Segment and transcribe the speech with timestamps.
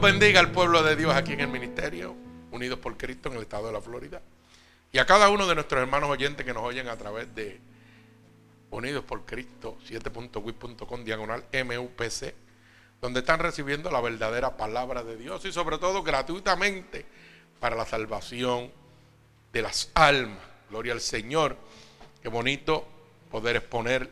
[0.00, 2.14] Bendiga al pueblo de Dios aquí en el ministerio,
[2.50, 4.20] unidos por Cristo en el estado de la Florida.
[4.92, 7.58] Y a cada uno de nuestros hermanos oyentes que nos oyen a través de
[8.70, 12.34] Unidos por Cristo 7.wit.com diagonal MUPC,
[13.00, 17.06] donde están recibiendo la verdadera palabra de Dios y sobre todo gratuitamente
[17.58, 18.70] para la salvación
[19.50, 20.44] de las almas.
[20.68, 21.56] Gloria al Señor.
[22.22, 22.86] Qué bonito
[23.30, 24.10] poder exponer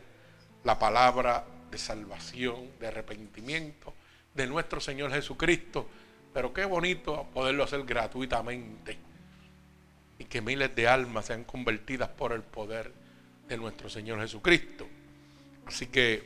[0.63, 3.93] la palabra de salvación, de arrepentimiento
[4.35, 5.87] de nuestro Señor Jesucristo.
[6.33, 8.97] Pero qué bonito poderlo hacer gratuitamente
[10.19, 12.91] y que miles de almas sean convertidas por el poder
[13.47, 14.87] de nuestro Señor Jesucristo.
[15.65, 16.23] Así que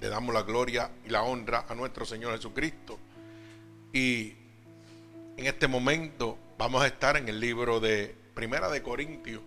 [0.00, 2.98] le damos la gloria y la honra a nuestro Señor Jesucristo.
[3.92, 4.34] Y
[5.36, 9.42] en este momento vamos a estar en el libro de Primera de Corintios,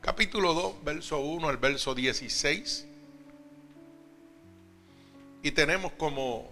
[0.00, 2.86] capítulo 2, verso 1 al verso 16.
[5.46, 6.50] Y tenemos como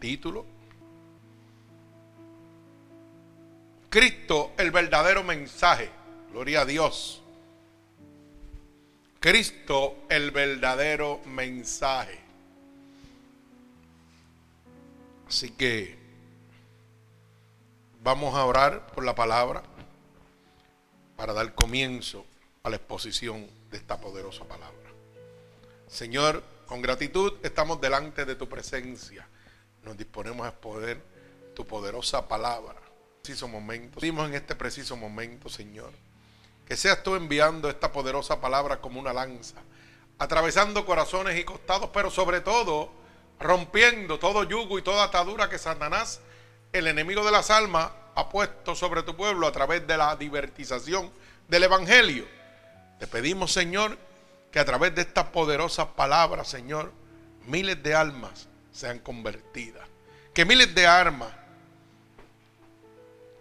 [0.00, 0.46] título
[3.90, 5.90] Cristo, el verdadero mensaje.
[6.30, 7.20] Gloria a Dios.
[9.20, 12.18] Cristo, el verdadero mensaje.
[15.28, 15.98] Así que
[18.02, 19.62] vamos a orar por la palabra
[21.16, 22.24] para dar comienzo
[22.62, 24.78] a la exposición de esta poderosa palabra.
[25.86, 29.28] Señor, con gratitud estamos delante de tu presencia.
[29.82, 31.02] Nos disponemos a exponer
[31.54, 32.80] tu poderosa palabra
[33.20, 34.00] preciso momento.
[34.02, 35.92] En este preciso momento, Señor,
[36.66, 39.60] que seas tú enviando esta poderosa palabra como una lanza,
[40.18, 42.90] atravesando corazones y costados, pero sobre todo
[43.38, 46.22] rompiendo todo yugo y toda atadura que Satanás,
[46.72, 51.12] el enemigo de las almas, ha puesto sobre tu pueblo a través de la divertización
[51.48, 52.26] del Evangelio.
[52.98, 53.98] Te pedimos, Señor,
[54.52, 56.92] que a través de esta poderosa palabra, Señor,
[57.46, 59.88] miles de almas sean convertidas.
[60.34, 61.32] Que miles de almas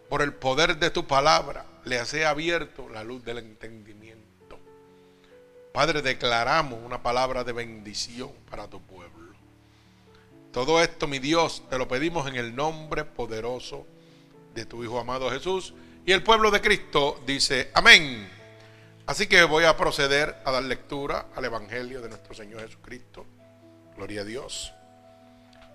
[0.10, 4.60] por el poder de tu palabra, le sea abierto la luz del entendimiento.
[5.72, 9.32] Padre, declaramos una palabra de bendición para tu pueblo.
[10.52, 13.88] Todo esto, mi Dios, te lo pedimos en el nombre poderoso
[14.54, 15.74] de tu Hijo amado Jesús.
[16.06, 18.41] Y el pueblo de Cristo dice, amén.
[19.06, 23.26] Así que voy a proceder a dar lectura al Evangelio de nuestro Señor Jesucristo.
[23.96, 24.74] Gloria a Dios.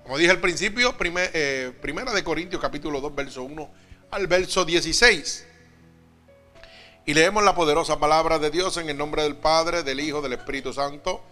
[0.04, 3.70] Como dije al principio, eh, primera de Corintios capítulo 2, verso 1
[4.12, 5.46] al verso 16.
[7.04, 10.32] Y leemos la poderosa palabra de Dios en el nombre del Padre, del Hijo, del
[10.32, 11.24] Espíritu Santo.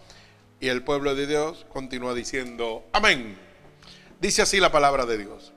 [0.60, 3.38] Y el pueblo de Dios continúa diciendo, amén.
[4.20, 5.52] Dice así la palabra de Dios.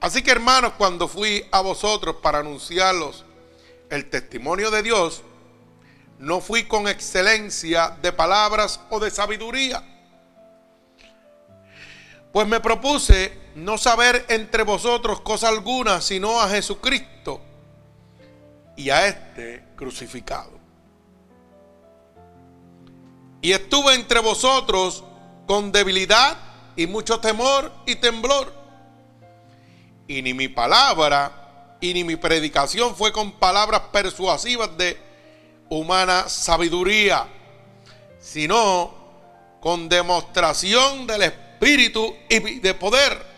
[0.00, 3.24] Así que hermanos, cuando fui a vosotros para anunciarlos
[3.88, 5.22] el testimonio de Dios,
[6.22, 9.82] no fui con excelencia de palabras o de sabiduría.
[12.32, 17.40] Pues me propuse no saber entre vosotros cosa alguna, sino a Jesucristo
[18.76, 20.60] y a este crucificado.
[23.40, 25.02] Y estuve entre vosotros
[25.48, 26.38] con debilidad
[26.76, 28.54] y mucho temor y temblor.
[30.06, 35.11] Y ni mi palabra y ni mi predicación fue con palabras persuasivas de
[35.72, 37.26] humana sabiduría,
[38.20, 38.94] sino
[39.60, 43.32] con demostración del Espíritu y de poder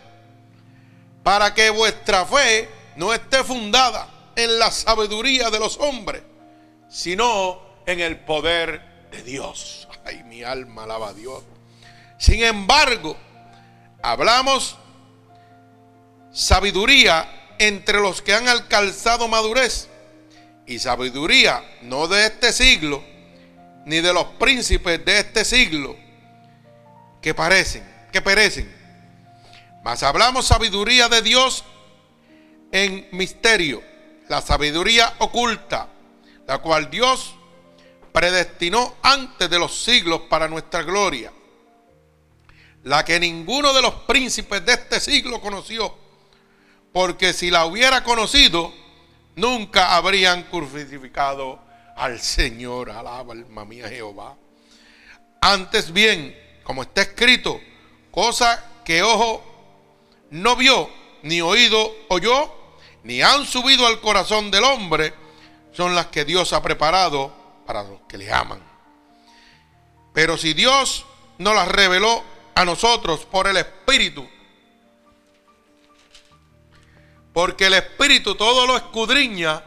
[1.23, 6.23] para que vuestra fe no esté fundada en la sabiduría de los hombres,
[6.89, 9.87] sino en el poder de Dios.
[10.03, 11.41] Ay, mi alma alaba a Dios.
[12.17, 13.15] Sin embargo,
[14.03, 14.77] hablamos
[16.31, 19.89] sabiduría entre los que han alcanzado madurez
[20.67, 23.03] y sabiduría no de este siglo,
[23.85, 25.95] ni de los príncipes de este siglo
[27.21, 28.73] que parecen, que perecen.
[29.83, 31.63] Mas hablamos sabiduría de Dios
[32.71, 33.83] en misterio,
[34.27, 35.89] la sabiduría oculta,
[36.47, 37.35] la cual Dios
[38.11, 41.31] predestinó antes de los siglos para nuestra gloria,
[42.83, 45.95] la que ninguno de los príncipes de este siglo conoció,
[46.91, 48.73] porque si la hubiera conocido,
[49.35, 51.59] nunca habrían crucificado
[51.95, 54.35] al Señor, alaba alma mía Jehová.
[55.41, 57.59] Antes bien, como está escrito,
[58.11, 59.43] cosa que ojo
[60.31, 60.89] no vio,
[61.23, 62.51] ni oído oyó,
[63.03, 65.13] ni han subido al corazón del hombre,
[65.71, 67.33] son las que Dios ha preparado
[67.65, 68.61] para los que le aman.
[70.13, 71.05] Pero si Dios
[71.37, 72.23] no las reveló
[72.55, 74.27] a nosotros por el Espíritu,
[77.35, 79.63] porque el Espíritu todo lo escudriña,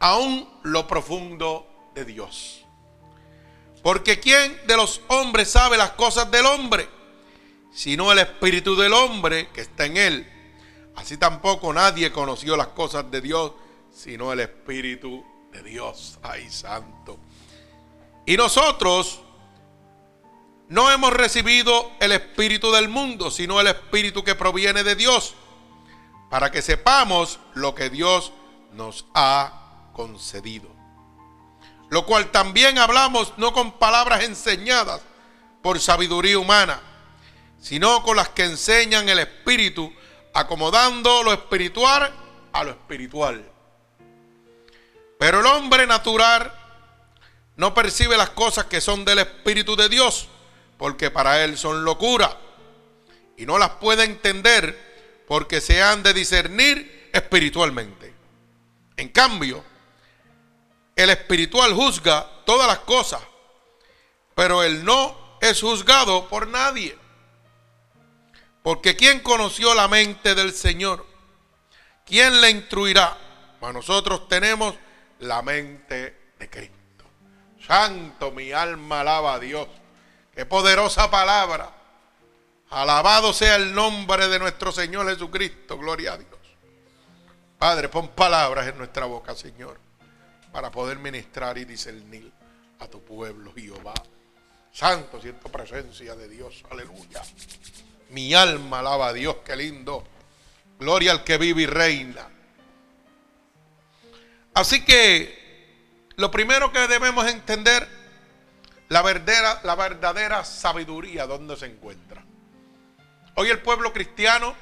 [0.00, 2.64] aún lo profundo de Dios.
[3.82, 6.88] Porque ¿quién de los hombres sabe las cosas del hombre?
[7.74, 10.26] sino el espíritu del hombre que está en él.
[10.94, 13.52] Así tampoco nadie conoció las cosas de Dios,
[13.92, 16.18] sino el espíritu de Dios.
[16.22, 17.18] Ay, santo.
[18.24, 19.20] Y nosotros
[20.68, 25.34] no hemos recibido el espíritu del mundo, sino el espíritu que proviene de Dios,
[26.34, 28.32] para que sepamos lo que Dios
[28.72, 30.68] nos ha concedido.
[31.90, 35.00] Lo cual también hablamos no con palabras enseñadas
[35.62, 36.80] por sabiduría humana,
[37.60, 39.94] sino con las que enseñan el espíritu,
[40.32, 42.12] acomodando lo espiritual
[42.52, 43.48] a lo espiritual.
[45.20, 46.52] Pero el hombre natural
[47.54, 50.26] no percibe las cosas que son del Espíritu de Dios,
[50.78, 52.36] porque para él son locura.
[53.36, 54.93] Y no las puede entender
[55.26, 58.14] porque se han de discernir espiritualmente.
[58.96, 59.64] En cambio,
[60.96, 63.22] el espiritual juzga todas las cosas,
[64.34, 66.96] pero el no es juzgado por nadie.
[68.62, 71.06] Porque ¿quién conoció la mente del Señor?
[72.06, 73.18] ¿Quién le instruirá?
[73.60, 74.74] Pues nosotros tenemos
[75.20, 77.04] la mente de Cristo.
[77.66, 79.68] Santo, mi alma alaba a Dios.
[80.34, 81.70] Qué poderosa palabra.
[82.74, 85.78] Alabado sea el nombre de nuestro Señor Jesucristo.
[85.78, 86.40] Gloria a Dios.
[87.56, 89.78] Padre, pon palabras en nuestra boca, Señor,
[90.50, 92.32] para poder ministrar y discernir
[92.80, 93.94] a tu pueblo, Jehová.
[94.72, 96.64] Santo, siento presencia de Dios.
[96.68, 97.22] Aleluya.
[98.10, 100.04] Mi alma alaba a Dios, qué lindo.
[100.80, 102.28] Gloria al que vive y reina.
[104.52, 107.88] Así que lo primero que debemos entender,
[108.88, 112.23] la verdadera, la verdadera sabiduría, ¿dónde se encuentra?
[113.34, 114.54] Hoy el pueblo cristiano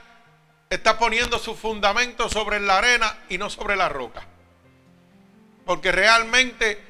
[0.71, 4.27] está poniendo su fundamento sobre la arena y no sobre la roca.
[5.67, 6.83] Porque realmente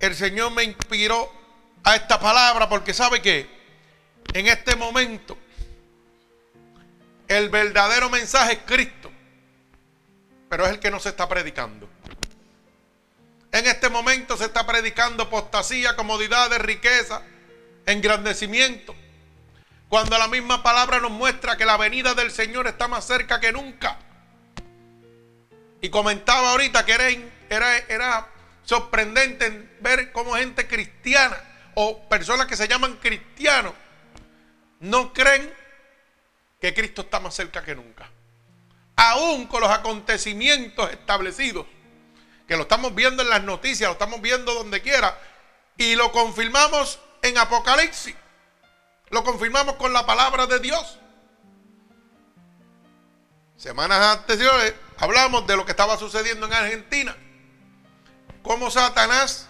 [0.00, 1.32] el Señor me inspiró
[1.84, 3.48] a esta palabra porque sabe que
[4.34, 5.36] en este momento
[7.26, 9.10] el verdadero mensaje es Cristo
[10.48, 11.88] pero es el que no se está predicando.
[13.52, 17.22] En este momento se está predicando apostasía, comodidades, riqueza,
[17.86, 18.94] engrandecimiento.
[19.88, 23.52] Cuando la misma palabra nos muestra que la venida del Señor está más cerca que
[23.52, 23.98] nunca.
[25.80, 27.08] Y comentaba ahorita que era,
[27.48, 28.28] era, era
[28.64, 31.36] sorprendente ver cómo gente cristiana
[31.74, 33.72] o personas que se llaman cristianos
[34.80, 35.52] no creen
[36.60, 38.10] que Cristo está más cerca que nunca
[38.98, 41.66] aún con los acontecimientos establecidos,
[42.48, 45.16] que lo estamos viendo en las noticias, lo estamos viendo donde quiera,
[45.76, 48.16] y lo confirmamos en Apocalipsis,
[49.10, 50.98] lo confirmamos con la palabra de Dios.
[53.56, 57.16] Semanas anteriores hablamos de lo que estaba sucediendo en Argentina,
[58.42, 59.46] cómo Satanás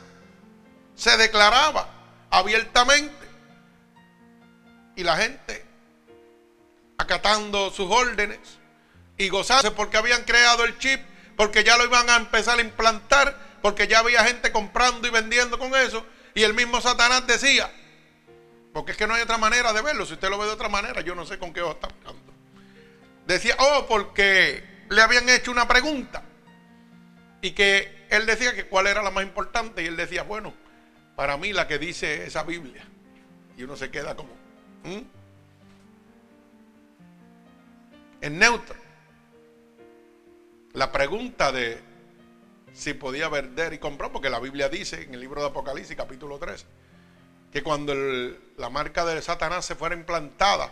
[0.94, 1.88] se declaraba
[2.30, 3.28] abiertamente
[4.96, 5.64] y la gente
[6.96, 8.38] acatando sus órdenes
[9.16, 11.00] y gozarse porque habían creado el chip,
[11.36, 15.58] porque ya lo iban a empezar a implantar, porque ya había gente comprando y vendiendo
[15.58, 16.04] con eso.
[16.34, 17.70] Y el mismo Satanás decía,
[18.72, 20.68] porque es que no hay otra manera de verlo, si usted lo ve de otra
[20.68, 22.32] manera, yo no sé con qué os está hablando.
[23.26, 26.22] Decía, oh, porque le habían hecho una pregunta
[27.40, 30.54] y que él decía que cuál era la más importante y él decía, bueno,
[31.16, 32.84] para mí la que dice esa Biblia.
[33.56, 34.34] Y uno se queda como,
[34.84, 35.00] ¿Mm?
[38.20, 38.88] en neutro
[40.72, 41.80] la pregunta de
[42.72, 46.38] si podía vender y comprar, porque la Biblia dice en el libro de Apocalipsis capítulo
[46.38, 46.66] 3,
[47.52, 50.70] que cuando la marca de Satanás se fuera implantada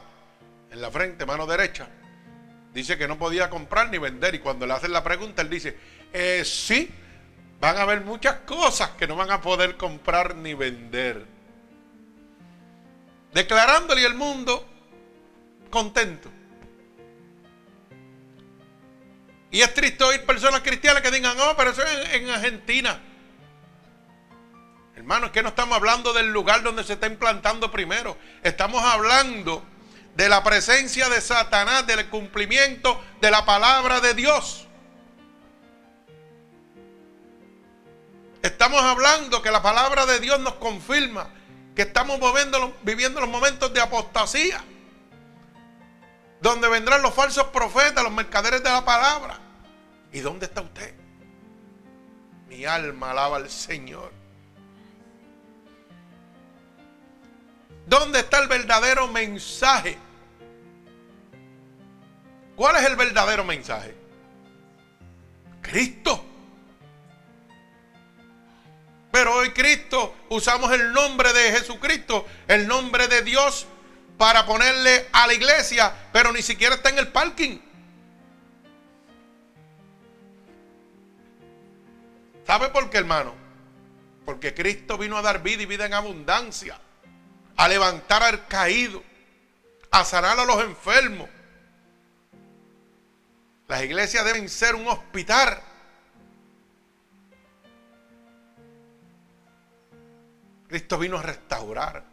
[0.71, 1.89] en la frente, mano derecha,
[2.73, 4.35] dice que no podía comprar ni vender.
[4.35, 5.77] Y cuando le hacen la pregunta, él dice,
[6.13, 6.91] eh, sí,
[7.61, 11.25] van a haber muchas cosas que no van a poder comprar ni vender.
[13.33, 14.67] Declarándole al mundo
[15.71, 16.31] contento.
[19.51, 23.01] Y es triste oír personas cristianas que digan, oh, pero eso es en, Argentina.
[25.07, 28.19] Hermano, es que no estamos hablando del lugar donde se está implantando primero.
[28.43, 29.63] Estamos hablando
[30.17, 34.67] de la presencia de Satanás, del cumplimiento de la palabra de Dios.
[38.43, 41.29] Estamos hablando que la palabra de Dios nos confirma
[41.77, 42.19] que estamos
[42.83, 44.61] viviendo los momentos de apostasía
[46.41, 49.39] donde vendrán los falsos profetas, los mercaderes de la palabra.
[50.13, 50.97] ¿Y dónde está usted?
[52.49, 54.16] Mi alma alaba al Señor.
[57.87, 59.97] ¿Dónde está el verdadero mensaje?
[62.57, 63.95] ¿Cuál es el verdadero mensaje?
[65.63, 66.25] Cristo.
[69.13, 73.67] Pero hoy Cristo usamos el nombre de Jesucristo, el nombre de Dios
[74.19, 77.59] para ponerle a la iglesia, pero ni siquiera está en el parking.
[82.47, 83.35] ¿Sabe por qué, hermano?
[84.25, 86.79] Porque Cristo vino a dar vida y vida en abundancia,
[87.57, 89.03] a levantar al caído,
[89.91, 91.29] a sanar a los enfermos.
[93.69, 95.61] Las iglesias deben ser un hospital.
[100.69, 102.05] Cristo vino a restaurar,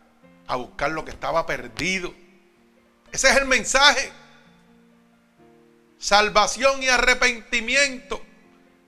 [0.47, 2.13] a buscar lo que estaba perdido.
[3.12, 4.12] Ese es el mensaje.
[6.00, 8.23] Salvación y arrepentimiento.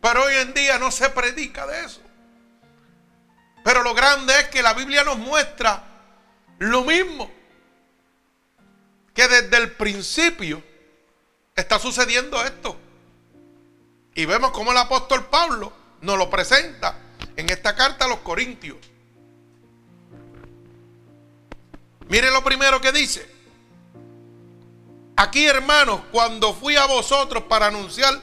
[0.01, 2.01] Pero hoy en día no se predica de eso.
[3.63, 5.94] Pero lo grande es que la Biblia nos muestra
[6.59, 7.31] lo mismo.
[9.13, 10.61] Que desde el principio
[11.55, 12.77] está sucediendo esto.
[14.13, 15.71] Y vemos cómo el apóstol Pablo
[16.01, 16.99] nos lo presenta
[17.35, 18.77] en esta carta a los Corintios.
[22.07, 23.29] Mire lo primero que dice.
[25.17, 28.19] Aquí, hermanos, cuando fui a vosotros para anunciar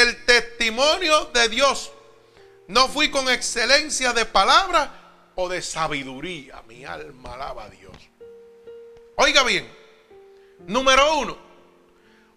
[0.00, 1.92] el testimonio de Dios.
[2.68, 5.01] No fui con excelencia de palabra
[5.34, 6.62] o de sabiduría.
[6.68, 7.96] Mi alma alaba a Dios.
[9.16, 9.70] Oiga bien,
[10.66, 11.36] número uno,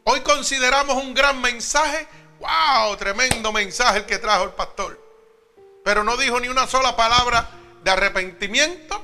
[0.04, 2.08] hoy consideramos un gran mensaje.
[2.40, 2.98] ¡Wow!
[2.98, 5.02] Tremendo mensaje el que trajo el pastor.
[5.84, 7.50] Pero no dijo ni una sola palabra
[7.84, 9.02] de arrepentimiento,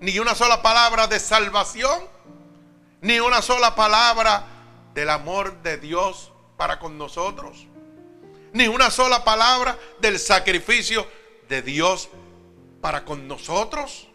[0.00, 2.08] ni una sola palabra de salvación,
[3.00, 4.44] ni una sola palabra
[4.94, 7.66] del amor de Dios para con nosotros
[8.56, 11.06] ni una sola palabra del sacrificio
[11.48, 12.08] de Dios
[12.86, 14.06] para con nosotros.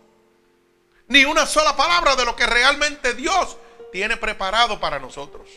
[1.10, 3.58] Ni una sola palabra de lo que realmente Dios
[3.92, 5.50] tiene preparado para nosotros.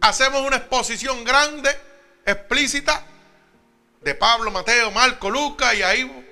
[0.00, 1.68] Hacemos una exposición grande,
[2.24, 3.04] explícita,
[4.00, 6.26] de Pablo, Mateo, Marco, Lucas y ahí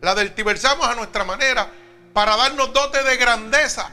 [0.00, 1.70] la deltiversamos a nuestra manera
[2.12, 3.88] para darnos dote de grandeza.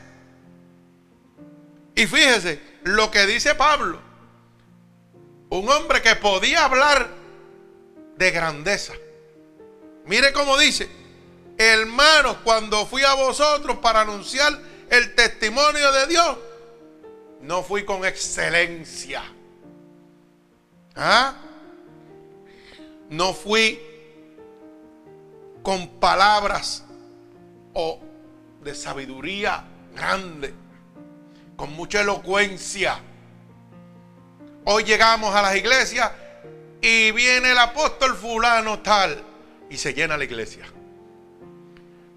[1.93, 4.01] Y fíjese lo que dice Pablo
[5.49, 7.09] un hombre que podía hablar
[8.17, 8.93] de grandeza.
[10.09, 10.89] Mire cómo dice,
[11.55, 16.37] hermanos, cuando fui a vosotros para anunciar el testimonio de Dios,
[17.41, 19.21] no fui con excelencia.
[20.95, 21.35] ¿Ah?
[23.11, 23.79] No fui
[25.61, 26.85] con palabras
[27.75, 27.99] o
[28.63, 29.63] de sabiduría
[29.93, 30.55] grande,
[31.55, 32.99] con mucha elocuencia.
[34.65, 36.11] Hoy llegamos a las iglesias
[36.81, 39.28] y viene el apóstol fulano tal
[39.69, 40.65] y se llena la iglesia.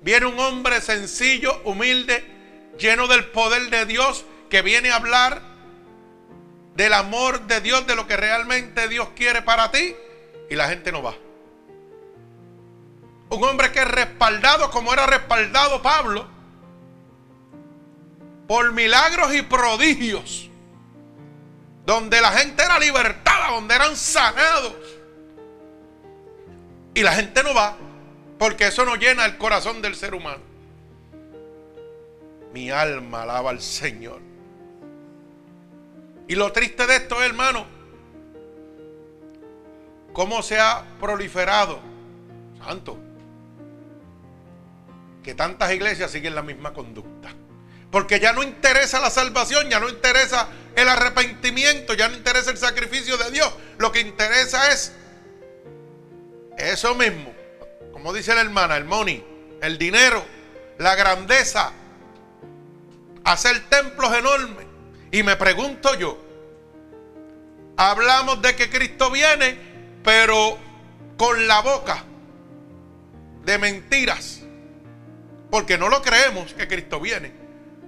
[0.01, 2.25] Viene un hombre sencillo, humilde,
[2.79, 5.41] lleno del poder de Dios, que viene a hablar
[6.75, 9.95] del amor de Dios, de lo que realmente Dios quiere para ti,
[10.51, 11.15] y la gente no va.
[13.31, 16.27] Un hombre que es respaldado como era respaldado Pablo,
[18.49, 20.51] por milagros y prodigios
[21.85, 24.75] donde la gente era libertada, donde eran sanados.
[26.95, 27.77] Y la gente no va,
[28.39, 30.43] porque eso no llena el corazón del ser humano.
[32.53, 34.21] Mi alma alaba al Señor.
[36.29, 37.67] Y lo triste de esto, hermano,
[40.13, 41.81] cómo se ha proliferado,
[42.65, 42.99] santo,
[45.23, 47.31] que tantas iglesias siguen la misma conducta.
[47.91, 52.57] Porque ya no interesa la salvación, ya no interesa el arrepentimiento, ya no interesa el
[52.57, 53.53] sacrificio de Dios.
[53.79, 54.95] Lo que interesa es
[56.71, 57.33] eso mismo.
[57.93, 59.25] Como dice la hermana, el money,
[59.61, 60.25] el dinero,
[60.79, 61.73] la grandeza,
[63.25, 64.67] hacer templos enormes.
[65.11, 66.19] Y me pregunto yo,
[67.77, 69.57] hablamos de que Cristo viene,
[70.03, 70.59] pero
[71.17, 72.05] con la boca
[73.45, 74.41] de mentiras.
[75.51, 77.31] Porque no lo creemos que Cristo viene.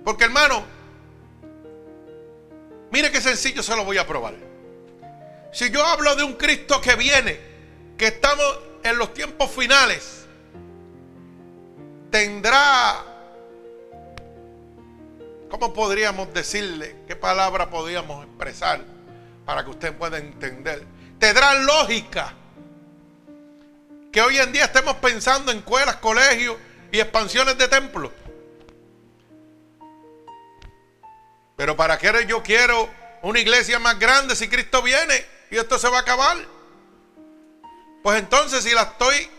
[0.05, 0.65] Porque hermano,
[2.91, 4.35] mire qué sencillo se lo voy a probar.
[5.53, 7.54] Si yo hablo de un Cristo que viene,
[7.97, 10.27] que estamos en los tiempos finales,
[12.11, 13.05] tendrá,
[15.51, 16.97] ¿cómo podríamos decirle?
[17.07, 18.81] ¿Qué palabra podríamos expresar
[19.45, 20.85] para que usted pueda entender?
[21.19, 22.35] Tendrá lógica
[24.13, 26.57] que hoy en día estemos pensando en escuelas, colegios
[26.93, 28.13] y expansiones de templos.
[31.57, 32.89] Pero ¿para qué yo quiero
[33.23, 36.54] una iglesia más grande si Cristo viene y esto se va a acabar?
[38.05, 39.31] Pues entonces si la estoy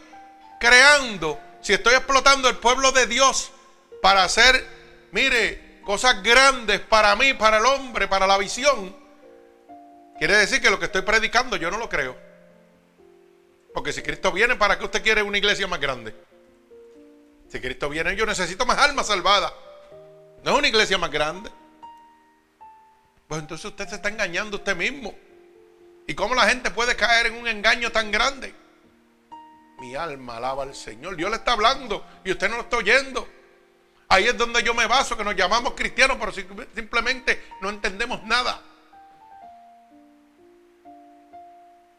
[0.59, 3.51] creando, si estoy explotando el pueblo de Dios
[4.01, 4.67] para hacer,
[5.11, 8.95] mire, cosas grandes para mí, para el hombre, para la visión,
[10.17, 12.17] quiere decir que lo que estoy predicando yo no lo creo.
[13.71, 16.15] Porque si Cristo viene, ¿para qué usted quiere una iglesia más grande?
[17.49, 19.53] Si Cristo viene, yo necesito más almas salvadas.
[20.43, 21.51] No es una iglesia más grande.
[23.27, 25.13] Pues entonces usted se está engañando usted mismo.
[26.07, 28.53] ¿Y cómo la gente puede caer en un engaño tan grande?
[29.79, 31.15] Mi alma alaba al Señor.
[31.15, 33.27] Dios le está hablando y usted no lo está oyendo.
[34.07, 38.61] Ahí es donde yo me baso, que nos llamamos cristianos, pero simplemente no entendemos nada.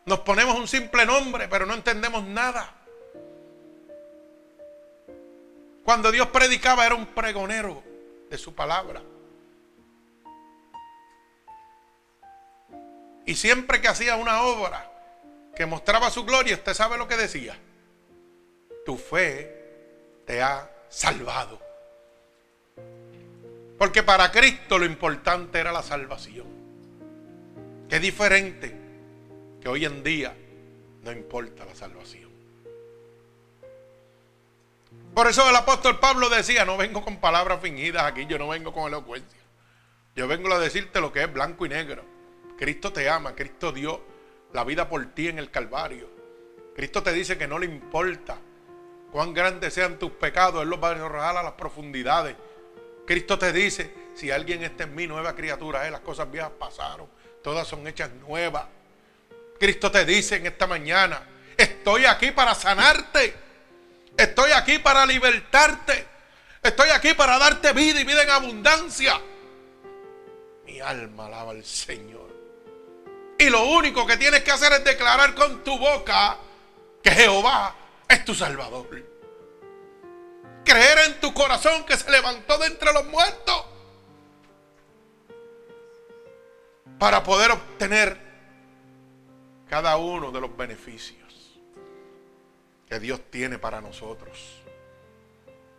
[0.04, 2.72] Nos ponemos un simple nombre, pero no entendemos nada.
[5.84, 7.82] Cuando Dios predicaba era un pregonero
[8.30, 9.02] de su palabra.
[13.26, 14.90] Y siempre que hacía una obra
[15.54, 17.58] que mostraba su gloria, usted sabe lo que decía.
[18.84, 21.60] Tu fe te ha salvado.
[23.76, 26.46] Porque para Cristo lo importante era la salvación.
[27.88, 28.74] Qué diferente
[29.60, 30.34] que hoy en día
[31.02, 32.30] no importa la salvación.
[35.14, 38.72] Por eso el apóstol Pablo decía, no vengo con palabras fingidas aquí, yo no vengo
[38.72, 39.40] con elocuencia.
[40.14, 42.15] Yo vengo a decirte lo que es blanco y negro.
[42.56, 44.00] Cristo te ama, Cristo dio
[44.52, 46.08] la vida por ti en el Calvario.
[46.74, 48.38] Cristo te dice que no le importa
[49.12, 52.36] cuán grandes sean tus pecados, Él los va a arrojar a las profundidades.
[53.06, 57.08] Cristo te dice, si alguien está en mí, nueva criatura, las cosas viejas pasaron,
[57.42, 58.66] todas son hechas nuevas.
[59.58, 61.22] Cristo te dice en esta mañana,
[61.56, 63.34] estoy aquí para sanarte,
[64.16, 66.06] estoy aquí para libertarte,
[66.62, 69.20] estoy aquí para darte vida y vida en abundancia.
[70.66, 72.25] Mi alma alaba al Señor.
[73.38, 76.38] Y lo único que tienes que hacer es declarar con tu boca
[77.02, 77.74] que Jehová
[78.08, 78.88] es tu Salvador.
[80.64, 83.64] Creer en tu corazón que se levantó de entre los muertos.
[86.98, 88.18] Para poder obtener
[89.68, 91.60] cada uno de los beneficios
[92.88, 94.62] que Dios tiene para nosotros.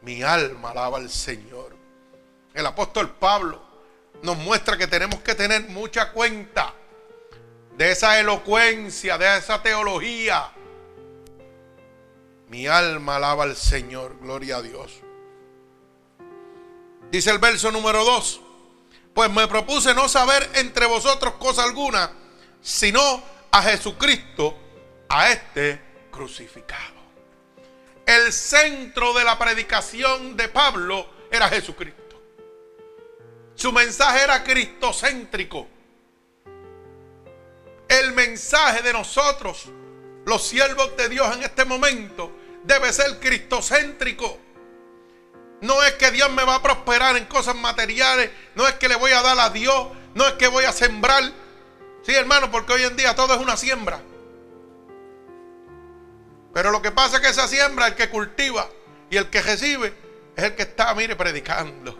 [0.01, 1.75] Mi alma alaba al Señor.
[2.53, 3.61] El apóstol Pablo
[4.21, 6.73] nos muestra que tenemos que tener mucha cuenta
[7.77, 10.51] de esa elocuencia, de esa teología.
[12.49, 15.01] Mi alma alaba al Señor, gloria a Dios.
[17.11, 18.41] Dice el verso número 2,
[19.13, 22.11] pues me propuse no saber entre vosotros cosa alguna,
[22.61, 24.57] sino a Jesucristo,
[25.07, 26.97] a este crucificado.
[28.05, 32.21] El centro de la predicación de Pablo era Jesucristo.
[33.53, 35.67] Su mensaje era cristocéntrico
[37.89, 39.69] el mensaje de nosotros,
[40.25, 42.31] los siervos de Dios en este momento,
[42.63, 44.39] debe ser cristocéntrico.
[45.61, 48.95] No es que Dios me va a prosperar en cosas materiales, no es que le
[48.95, 51.23] voy a dar a Dios, no es que voy a sembrar.
[52.03, 54.01] Sí, hermano, porque hoy en día todo es una siembra.
[56.53, 58.69] Pero lo que pasa es que esa siembra, el que cultiva
[59.09, 59.93] y el que recibe,
[60.35, 61.97] es el que está, mire, predicando.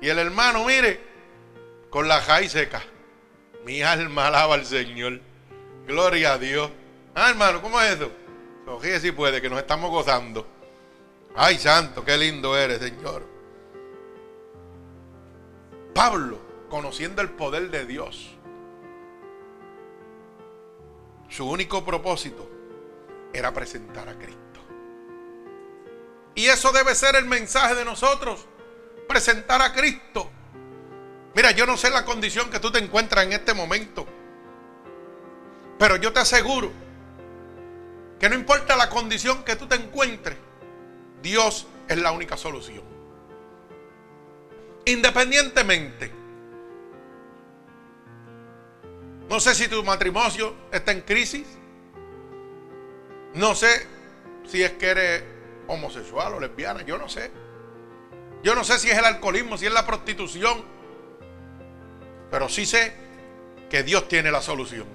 [0.00, 1.00] Y el hermano, mire,
[1.90, 2.82] con la raíz seca.
[3.66, 5.20] Mi alma alaba al Señor.
[5.88, 6.70] Gloria a Dios.
[7.16, 8.12] Ah, hermano, ¿cómo es eso?
[8.68, 10.46] Oye, si puede, que nos estamos gozando.
[11.34, 13.26] Ay, santo, qué lindo eres, Señor.
[15.92, 16.38] Pablo,
[16.70, 18.36] conociendo el poder de Dios,
[21.28, 22.48] su único propósito
[23.32, 24.60] era presentar a Cristo.
[26.36, 28.46] Y eso debe ser el mensaje de nosotros,
[29.08, 30.30] presentar a Cristo.
[31.36, 34.06] Mira, yo no sé la condición que tú te encuentras en este momento.
[35.78, 36.72] Pero yo te aseguro
[38.18, 40.38] que no importa la condición que tú te encuentres,
[41.20, 42.82] Dios es la única solución.
[44.86, 46.10] Independientemente.
[49.28, 51.46] No sé si tu matrimonio está en crisis.
[53.34, 53.86] No sé
[54.46, 55.24] si es que eres
[55.66, 56.80] homosexual o lesbiana.
[56.80, 57.30] Yo no sé.
[58.42, 60.75] Yo no sé si es el alcoholismo, si es la prostitución
[62.36, 62.92] pero sí sé
[63.70, 64.86] que Dios tiene la solución.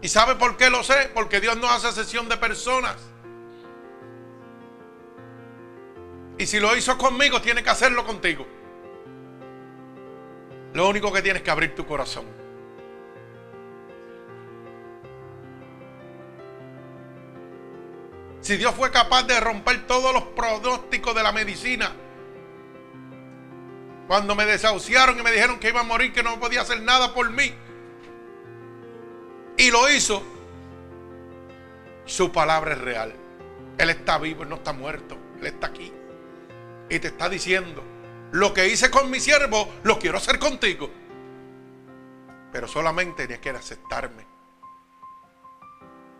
[0.00, 1.10] ¿Y sabe por qué lo sé?
[1.12, 2.96] Porque Dios no hace sesión de personas.
[6.38, 8.46] Y si lo hizo conmigo, tiene que hacerlo contigo.
[10.74, 12.26] Lo único que tienes es que abrir tu corazón.
[18.40, 21.96] Si Dios fue capaz de romper todos los pronósticos de la medicina,
[24.12, 27.14] cuando me desahuciaron y me dijeron que iba a morir, que no podía hacer nada
[27.14, 27.50] por mí.
[29.56, 30.22] Y lo hizo.
[32.04, 33.14] Su palabra es real.
[33.78, 35.16] Él está vivo, Él no está muerto.
[35.40, 35.90] Él está aquí.
[36.90, 37.82] Y te está diciendo,
[38.32, 40.90] lo que hice con mi siervo, lo quiero hacer contigo.
[42.52, 44.26] Pero solamente tienes que aceptarme.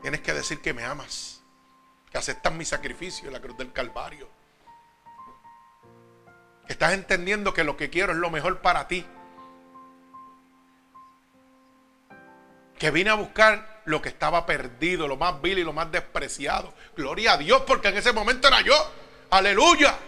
[0.01, 1.43] Tienes que decir que me amas.
[2.11, 4.31] Que aceptas mi sacrificio en la cruz del Calvario.
[6.73, 9.05] Estás entendiendo que lo que quiero es lo mejor para ti.
[12.79, 16.73] Que vine a buscar lo que estaba perdido, lo más vil y lo más despreciado.
[16.97, 18.73] Gloria a Dios, porque en ese momento era yo.
[19.29, 19.99] Aleluya.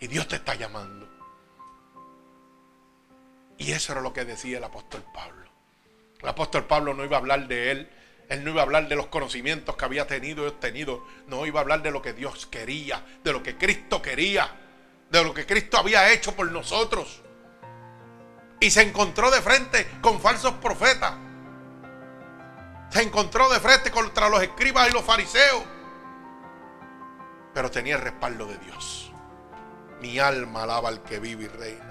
[0.00, 1.08] Y Dios te está llamando.
[3.56, 5.48] Y eso era lo que decía el apóstol Pablo.
[6.20, 7.90] El apóstol Pablo no iba a hablar de él.
[8.28, 11.04] Él no iba a hablar de los conocimientos que había tenido y obtenido.
[11.26, 14.54] No iba a hablar de lo que Dios quería, de lo que Cristo quería,
[15.10, 17.22] de lo que Cristo había hecho por nosotros.
[18.60, 21.14] Y se encontró de frente con falsos profetas.
[22.90, 25.62] Se encontró de frente contra los escribas y los fariseos.
[27.54, 29.10] Pero tenía el respaldo de Dios.
[30.02, 31.88] Mi alma alaba al que vive y reina.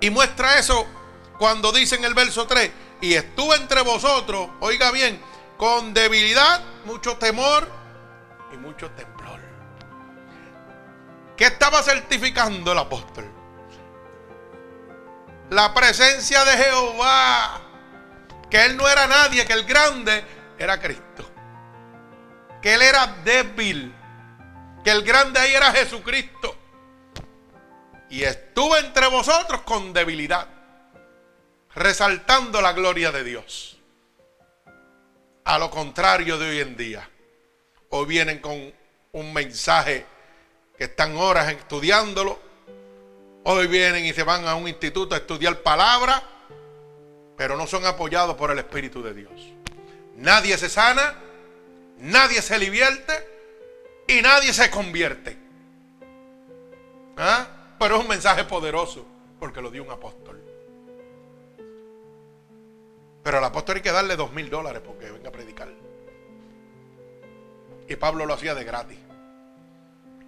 [0.00, 0.86] Y muestra eso
[1.38, 5.20] cuando dice en el verso 3, y estuve entre vosotros, oiga bien,
[5.56, 7.68] con debilidad, mucho temor
[8.52, 9.40] y mucho temblor.
[11.36, 13.30] ¿Qué estaba certificando el apóstol?
[15.50, 17.60] La presencia de Jehová,
[18.50, 20.24] que él no era nadie, que el grande
[20.58, 21.30] era Cristo.
[22.60, 23.94] Que él era débil,
[24.82, 26.56] que el grande ahí era Jesucristo.
[28.10, 30.57] Y estuve entre vosotros con debilidad
[31.78, 33.78] resaltando la gloria de Dios.
[35.44, 37.08] A lo contrario de hoy en día.
[37.90, 38.72] Hoy vienen con
[39.12, 40.04] un mensaje
[40.76, 42.38] que están horas estudiándolo.
[43.44, 46.22] Hoy vienen y se van a un instituto a estudiar palabra,
[47.36, 49.32] pero no son apoyados por el Espíritu de Dios.
[50.16, 51.14] Nadie se sana,
[51.98, 53.12] nadie se divierte
[54.06, 55.38] y nadie se convierte.
[57.16, 57.46] ¿Ah?
[57.78, 59.06] Pero es un mensaje poderoso
[59.38, 60.47] porque lo dio un apóstol.
[63.28, 65.68] Pero al apóstol hay que darle dos mil dólares porque venga a predicar.
[67.86, 68.96] Y Pablo lo hacía de gratis.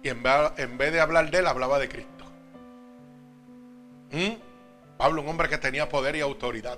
[0.03, 2.25] Y en vez, de hablar de él, hablaba de Cristo.
[4.11, 4.33] ¿Mm?
[4.99, 6.77] Pablo, un hombre que tenía poder y autoridad.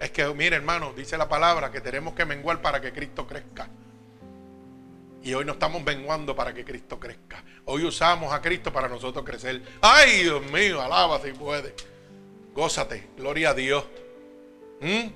[0.00, 3.68] Es que, mire hermano, dice la palabra que tenemos que menguar para que Cristo crezca.
[5.22, 7.44] Y hoy no estamos menguando para que Cristo crezca.
[7.66, 9.60] Hoy usamos a Cristo para nosotros crecer.
[9.82, 11.74] Ay, Dios mío, alaba si puede.
[12.56, 13.84] Gózate, gloria a Dios.
[14.80, 15.08] ¿Mm?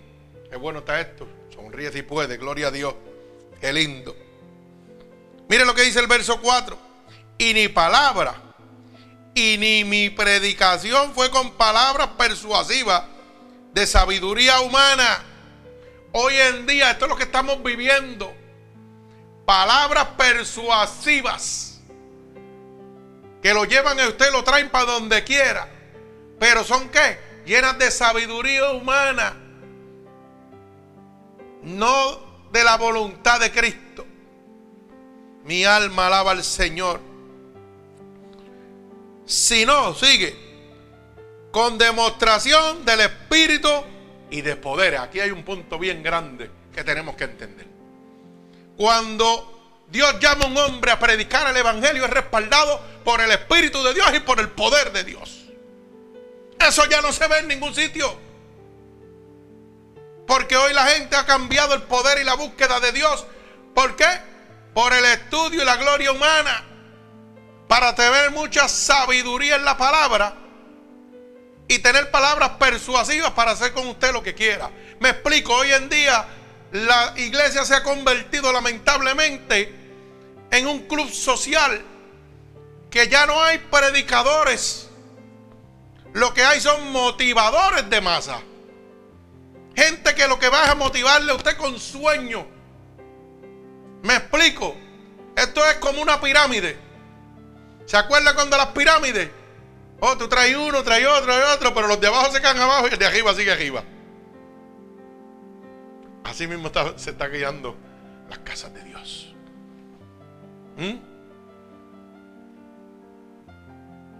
[0.50, 1.26] Qué bueno está esto.
[1.48, 2.94] Sonríe si puede, gloria a Dios.
[3.58, 4.14] Qué lindo.
[5.48, 6.76] Mire lo que dice el verso 4.
[7.38, 8.34] Y ni palabra,
[9.34, 13.04] y ni mi predicación fue con palabras persuasivas
[13.72, 15.24] de sabiduría humana.
[16.12, 18.34] Hoy en día, esto es lo que estamos viviendo.
[19.46, 21.80] Palabras persuasivas
[23.42, 25.66] que lo llevan a usted, lo traen para donde quiera.
[26.38, 27.29] Pero son qué?
[27.50, 29.34] Llenas de sabiduría humana,
[31.64, 32.20] no
[32.52, 34.06] de la voluntad de Cristo.
[35.42, 37.00] Mi alma alaba al Señor.
[39.26, 40.36] Si no, sigue,
[41.50, 43.68] con demostración del Espíritu
[44.30, 44.98] y de poder.
[44.98, 47.66] Aquí hay un punto bien grande que tenemos que entender.
[48.76, 53.82] Cuando Dios llama a un hombre a predicar el Evangelio es respaldado por el Espíritu
[53.82, 55.39] de Dios y por el poder de Dios.
[56.60, 58.18] Eso ya no se ve en ningún sitio.
[60.26, 63.26] Porque hoy la gente ha cambiado el poder y la búsqueda de Dios.
[63.74, 64.06] ¿Por qué?
[64.74, 66.64] Por el estudio y la gloria humana.
[67.66, 70.34] Para tener mucha sabiduría en la palabra.
[71.66, 74.70] Y tener palabras persuasivas para hacer con usted lo que quiera.
[75.00, 76.26] Me explico, hoy en día
[76.72, 79.74] la iglesia se ha convertido lamentablemente
[80.50, 81.82] en un club social
[82.90, 84.89] que ya no hay predicadores
[86.12, 88.40] lo que hay son motivadores de masa.
[89.76, 92.46] Gente que lo que va a motivarle a usted con sueño.
[94.02, 94.76] Me explico.
[95.36, 96.76] Esto es como una pirámide.
[97.86, 99.30] ¿Se acuerda cuando las pirámides?
[100.00, 102.88] Oh, tú traes uno, traes otro, traes otro, pero los de abajo se quedan abajo
[102.88, 103.84] y el de arriba sigue arriba.
[106.24, 107.76] Así mismo se está guiando
[108.28, 109.34] las casas de Dios.
[110.76, 111.10] ¿Mm?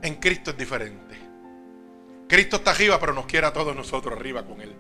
[0.03, 1.10] En Cristo es diferente.
[2.31, 4.73] Cristo está arriba, pero nos quiere a todos nosotros arriba con Él.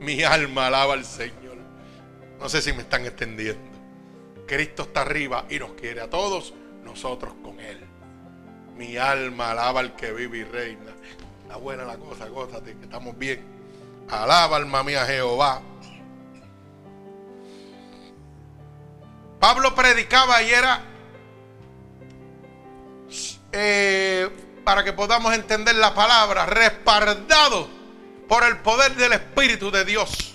[0.00, 1.58] Mi alma alaba al Señor.
[2.40, 3.60] No sé si me están extendiendo.
[4.46, 7.78] Cristo está arriba y nos quiere a todos nosotros con Él.
[8.78, 10.94] Mi alma alaba al que vive y reina.
[11.42, 13.44] Está buena la cosa, gózate, que estamos bien.
[14.08, 15.60] Alaba alma mía Jehová.
[19.40, 20.80] Pablo predicaba y era
[23.52, 24.30] eh,
[24.64, 27.68] para que podamos entender la palabra, respaldado
[28.28, 30.34] por el poder del Espíritu de Dios.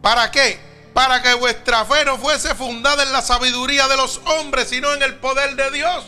[0.00, 0.72] ¿Para qué?
[0.92, 5.02] para que vuestra fe no fuese fundada en la sabiduría de los hombres, sino en
[5.02, 6.04] el poder de Dios.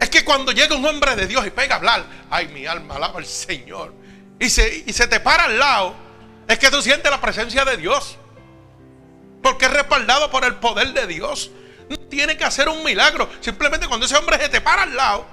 [0.00, 2.96] Es que cuando llega un hombre de Dios y pega a hablar, ay, mi alma
[2.96, 3.94] alaba al Señor,
[4.38, 5.94] y se, y se te para al lado,
[6.46, 8.18] es que tú sientes la presencia de Dios.
[9.42, 11.50] Porque es respaldado por el poder de Dios.
[12.14, 13.28] Tiene que hacer un milagro.
[13.40, 15.26] Simplemente cuando ese hombre se te para al lado,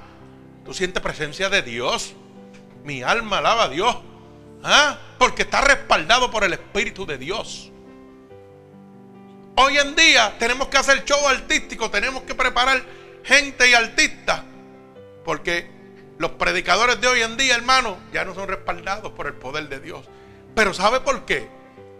[0.66, 2.16] tú sientes presencia de Dios.
[2.84, 3.96] Mi alma alaba a Dios.
[4.64, 4.98] ¿Ah?
[5.20, 7.72] Porque está respaldado por el Espíritu de Dios.
[9.58, 12.84] Hoy en día tenemos que hacer show artístico, tenemos que preparar
[13.24, 14.42] gente y artistas.
[15.24, 15.70] Porque
[16.18, 19.80] los predicadores de hoy en día, hermano, ya no son respaldados por el poder de
[19.80, 20.08] Dios.
[20.56, 21.48] Pero ¿sabe por qué?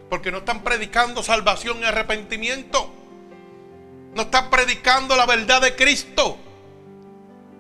[0.10, 2.96] Porque no están predicando salvación y arrepentimiento.
[4.14, 6.38] No están predicando la verdad de Cristo.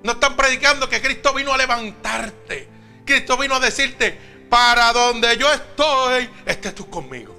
[0.03, 2.67] No están predicando que Cristo vino a levantarte.
[3.05, 4.17] Cristo vino a decirte,
[4.49, 7.35] para donde yo estoy, estés tú conmigo.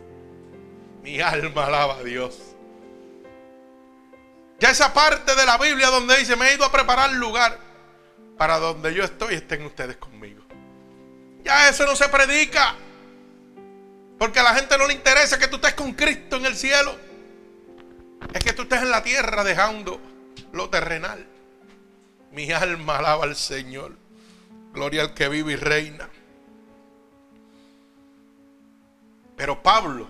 [1.03, 2.39] Mi alma alaba a Dios.
[4.61, 7.59] Ya esa parte de la Biblia donde dice, me he ido a preparar lugar
[8.39, 10.43] para donde yo estoy, estén ustedes conmigo.
[11.45, 12.77] Ya eso no se predica.
[14.19, 16.97] Porque a la gente no le interesa que tú estés con Cristo en el cielo.
[18.33, 20.01] Es que tú estés en la tierra dejando
[20.53, 21.27] lo terrenal.
[22.33, 23.97] Mi alma alaba al Señor.
[24.73, 26.09] Gloria al que vive y reina.
[29.37, 30.07] Pero Pablo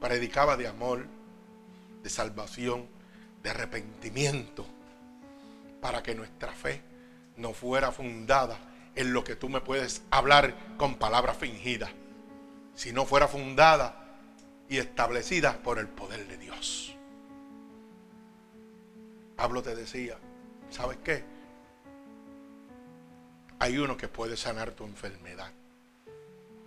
[0.00, 1.06] predicaba de amor,
[2.02, 2.88] de salvación,
[3.42, 4.66] de arrepentimiento,
[5.80, 6.82] para que nuestra fe
[7.36, 8.58] no fuera fundada
[8.94, 11.90] en lo que tú me puedes hablar con palabras fingidas,
[12.74, 14.18] si no fuera fundada
[14.68, 16.91] y establecida por el poder de Dios.
[19.36, 20.18] Pablo te decía,
[20.70, 21.24] ¿sabes qué?
[23.58, 25.52] Hay uno que puede sanar tu enfermedad.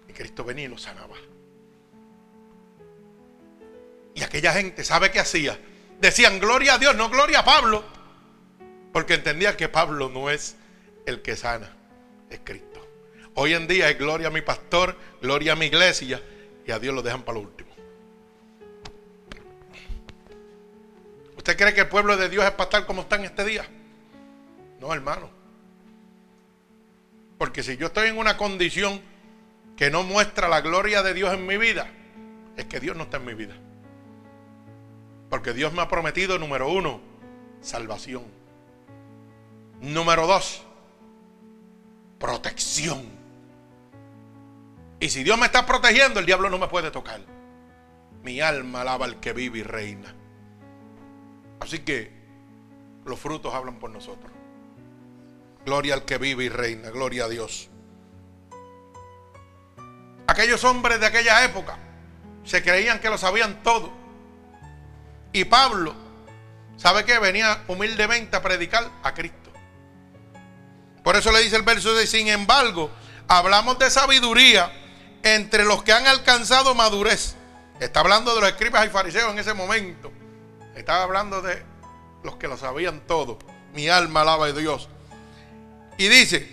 [0.07, 1.15] Y Cristo venía y lo sanaba.
[4.13, 5.59] Y aquella gente, ¿sabe qué hacía?
[5.99, 7.83] Decían, gloria a Dios, no gloria a Pablo.
[8.93, 10.55] Porque entendía que Pablo no es
[11.05, 11.75] el que sana,
[12.29, 12.87] es Cristo.
[13.33, 16.21] Hoy en día es gloria a mi pastor, gloria a mi iglesia
[16.65, 17.74] y a Dios lo dejan para lo último.
[21.45, 23.67] ¿Usted cree que el pueblo de Dios es para estar como está en este día?
[24.79, 25.29] No, hermano.
[27.37, 28.99] Porque si yo estoy en una condición
[29.77, 31.87] que no muestra la gloria de Dios en mi vida,
[32.57, 33.53] es que Dios no está en mi vida.
[35.29, 36.99] Porque Dios me ha prometido, número uno,
[37.61, 38.23] salvación.
[39.81, 40.63] Número dos,
[42.17, 43.05] protección.
[44.99, 47.21] Y si Dios me está protegiendo, el diablo no me puede tocar.
[48.23, 50.15] Mi alma alaba al que vive y reina.
[51.65, 52.11] Así que
[53.05, 54.31] los frutos hablan por nosotros.
[55.65, 56.91] Gloria al que vive y reina.
[56.91, 57.69] Gloria a Dios.
[60.27, 61.79] Aquellos hombres de aquella época
[62.43, 63.91] se creían que lo sabían todo.
[65.33, 65.95] Y Pablo,
[66.77, 67.17] ¿sabe qué?
[67.17, 69.51] Venía humildemente a predicar a Cristo.
[71.03, 72.91] Por eso le dice el verso de, sin embargo,
[73.27, 74.71] hablamos de sabiduría
[75.23, 77.35] entre los que han alcanzado madurez.
[77.79, 80.11] Está hablando de los escribas y fariseos en ese momento.
[80.75, 81.63] Estaba hablando de
[82.23, 83.39] los que lo sabían todo.
[83.73, 84.89] Mi alma alaba a Dios.
[85.97, 86.49] Y dice,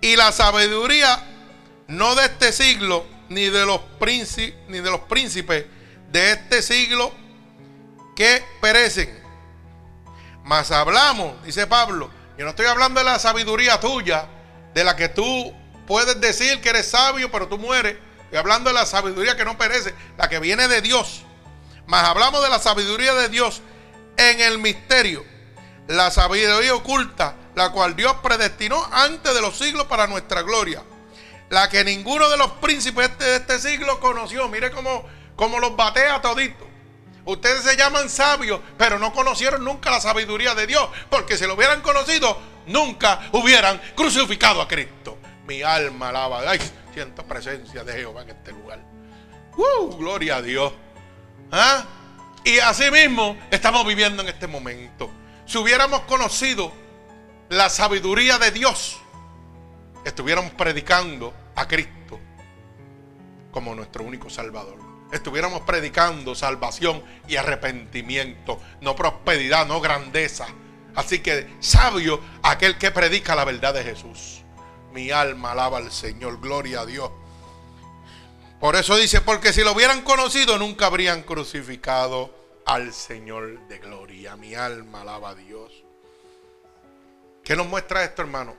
[0.00, 1.24] y la sabiduría
[1.88, 5.66] no de este siglo, ni de los príncipes, ni de los príncipes
[6.10, 7.12] de este siglo
[8.14, 9.22] que perecen.
[10.44, 14.26] Mas hablamos, dice Pablo, yo no estoy hablando de la sabiduría tuya,
[14.74, 15.54] de la que tú
[15.86, 17.96] puedes decir que eres sabio, pero tú mueres.
[18.24, 21.24] Estoy hablando de la sabiduría que no perece, la que viene de Dios.
[21.88, 23.62] Mas hablamos de la sabiduría de Dios
[24.18, 25.24] en el misterio.
[25.86, 30.82] La sabiduría oculta, la cual Dios predestinó antes de los siglos para nuestra gloria.
[31.48, 34.48] La que ninguno de los príncipes de este siglo conoció.
[34.48, 36.68] Mire cómo, cómo los batea todito.
[37.24, 40.90] Ustedes se llaman sabios, pero no conocieron nunca la sabiduría de Dios.
[41.08, 45.16] Porque si lo hubieran conocido, nunca hubieran crucificado a Cristo.
[45.46, 46.42] Mi alma alaba.
[46.46, 46.60] Ay,
[46.92, 48.78] siento presencia de Jehová en este lugar.
[49.56, 50.70] Uh, gloria a Dios.
[51.50, 51.84] ¿Ah?
[52.44, 55.10] Y así mismo estamos viviendo en este momento.
[55.46, 56.72] Si hubiéramos conocido
[57.48, 58.98] la sabiduría de Dios,
[60.04, 62.20] estuviéramos predicando a Cristo
[63.50, 70.46] como nuestro único Salvador estuviéramos predicando salvación y arrepentimiento, no prosperidad, no grandeza.
[70.94, 74.42] Así que sabio aquel que predica la verdad de Jesús.
[74.92, 77.10] Mi alma alaba al Señor, gloria a Dios.
[78.60, 84.36] Por eso dice, porque si lo hubieran conocido nunca habrían crucificado al Señor de gloria.
[84.36, 85.84] Mi alma alaba a Dios.
[87.44, 88.56] ¿Qué nos muestra esto, hermano?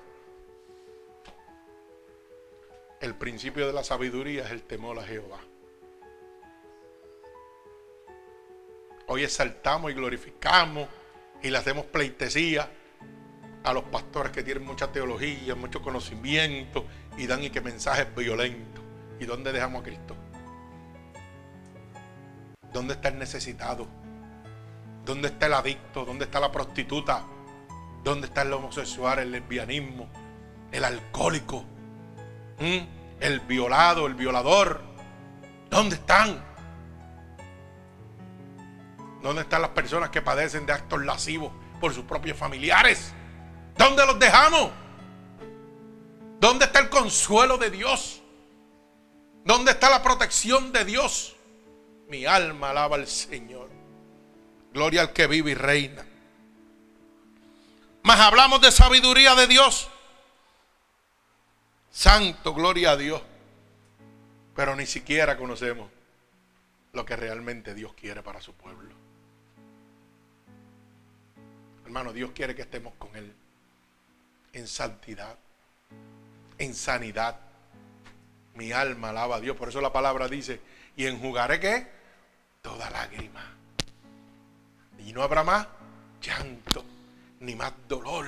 [3.02, 5.40] El principio de la sabiduría es el temor a Jehová.
[9.08, 10.88] Hoy exaltamos y glorificamos
[11.44, 12.72] y le hacemos pleitesía
[13.64, 16.86] a los pastores que tienen mucha teología, mucho conocimiento
[17.18, 18.79] y dan y que mensajes violentos.
[19.20, 20.16] ¿Y dónde dejamos a Cristo?
[22.72, 23.88] ¿Dónde está el necesitado?
[25.06, 26.06] ¿Dónde está el adicto?
[26.06, 27.24] ¿Dónde está la prostituta?
[28.04, 30.08] ¿Dónde está el homosexual, el lesbianismo,
[30.72, 31.66] el alcohólico?
[32.60, 34.82] El violado, el violador.
[35.70, 36.44] ¿Dónde están?
[39.22, 41.52] ¿Dónde están las personas que padecen de actos lascivos
[41.82, 43.14] por sus propios familiares?
[43.78, 44.72] ¿Dónde los dejamos?
[46.40, 48.19] ¿Dónde está el consuelo de Dios?
[49.44, 51.36] ¿Dónde está la protección de Dios?
[52.08, 53.70] Mi alma alaba al Señor.
[54.74, 56.06] Gloria al que vive y reina.
[58.04, 59.90] Mas hablamos de sabiduría de Dios.
[61.92, 63.22] Santo, gloria a Dios.
[64.56, 65.90] Pero ni siquiera conocemos
[66.94, 68.94] lo que realmente Dios quiere para su pueblo.
[71.86, 73.34] Hermano, Dios quiere que estemos con Él
[74.54, 75.38] en santidad,
[76.58, 77.40] en sanidad.
[78.60, 79.56] Mi alma alaba a Dios.
[79.56, 80.60] Por eso la palabra dice,
[80.98, 81.88] y enjugaré qué?
[82.62, 83.56] Toda lágrima.
[84.98, 85.66] Y no habrá más
[86.22, 86.84] llanto,
[87.40, 88.26] ni más dolor.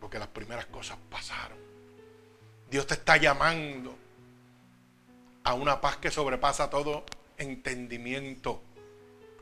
[0.00, 1.56] Porque las primeras cosas pasaron.
[2.68, 3.96] Dios te está llamando
[5.44, 7.04] a una paz que sobrepasa todo
[7.36, 8.60] entendimiento.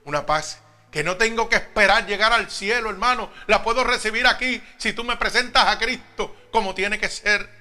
[0.04, 3.30] Una paz que no tengo que esperar llegar al cielo, hermano.
[3.46, 7.55] La puedo recibir aquí si tú me presentas a Cristo como tiene que ser.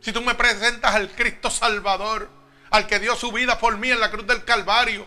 [0.00, 2.28] Si tú me presentas al Cristo Salvador,
[2.70, 5.06] al que dio su vida por mí en la cruz del Calvario,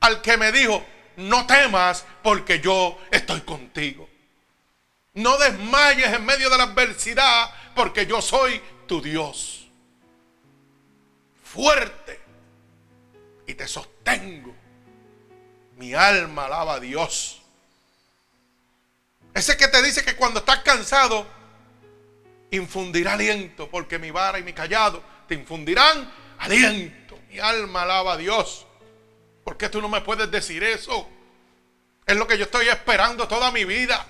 [0.00, 0.84] al que me dijo,
[1.16, 4.08] no temas porque yo estoy contigo.
[5.14, 9.68] No desmayes en medio de la adversidad porque yo soy tu Dios.
[11.42, 12.20] Fuerte.
[13.46, 14.54] Y te sostengo
[15.80, 17.40] mi alma alaba a Dios.
[19.34, 21.26] Ese que te dice que cuando estás cansado,
[22.50, 27.18] infundirá aliento, porque mi vara y mi callado te infundirán aliento.
[27.28, 28.66] Mi alma alaba a Dios.
[29.44, 31.08] ¿Por qué tú no me puedes decir eso?
[32.06, 34.06] Es lo que yo estoy esperando toda mi vida.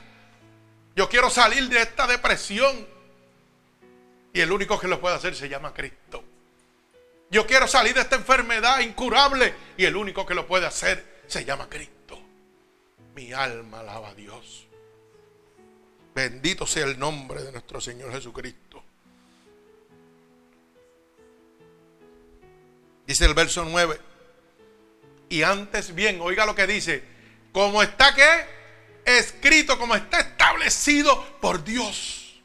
[0.96, 2.88] Yo quiero salir de esta depresión.
[4.32, 6.24] Y el único que lo puede hacer se llama Cristo.
[7.30, 9.54] Yo quiero salir de esta enfermedad incurable.
[9.76, 12.18] Y el único que lo puede hacer se llama Cristo.
[13.14, 14.66] Mi alma alaba a Dios.
[16.20, 18.84] Bendito sea el nombre de nuestro Señor Jesucristo.
[23.06, 23.98] Dice el verso 9.
[25.30, 27.02] Y antes bien, oiga lo que dice.
[27.52, 28.46] Como está que
[29.06, 32.38] escrito, como está establecido por Dios.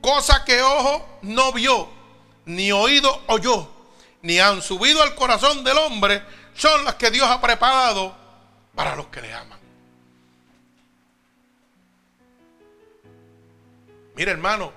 [0.00, 1.88] Cosa que ojo no vio,
[2.44, 3.70] ni oído oyó,
[4.22, 6.24] ni han subido al corazón del hombre
[6.56, 8.16] son las que Dios ha preparado
[8.74, 9.61] para los que le aman.
[14.22, 14.72] Mire hermano,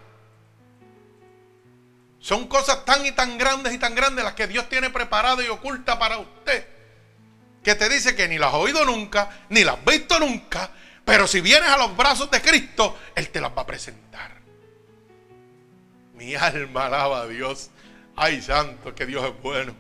[2.17, 5.47] son cosas tan y tan grandes y tan grandes las que Dios tiene preparado y
[5.49, 6.67] oculta para usted.
[7.63, 10.71] Que te dice que ni las has oído nunca, ni las has visto nunca.
[11.05, 14.31] Pero si vienes a los brazos de Cristo, Él te las va a presentar.
[16.15, 17.69] Mi alma alaba a Dios.
[18.15, 19.75] Ay, santo, que Dios es bueno.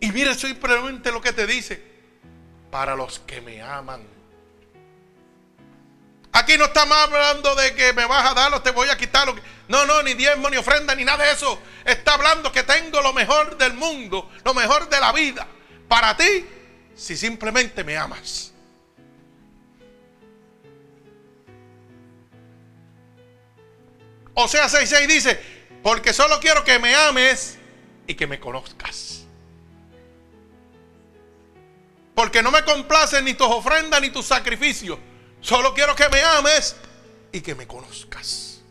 [0.00, 1.80] Y mire simplemente lo que te dice.
[2.72, 4.15] Para los que me aman.
[6.36, 9.26] Aquí no estamos hablando de que me vas a dar o te voy a quitar.
[9.68, 11.58] No, no, ni diezmo, ni ofrenda, ni nada de eso.
[11.82, 15.46] Está hablando que tengo lo mejor del mundo, lo mejor de la vida.
[15.88, 16.44] Para ti,
[16.94, 18.52] si simplemente me amas.
[24.34, 25.42] O sea, 6.6 dice,
[25.82, 27.56] porque solo quiero que me ames
[28.06, 29.24] y que me conozcas.
[32.14, 34.98] Porque no me complacen ni tus ofrendas ni tus sacrificios.
[35.46, 36.74] Solo quiero que me ames
[37.30, 38.62] y que me conozcas.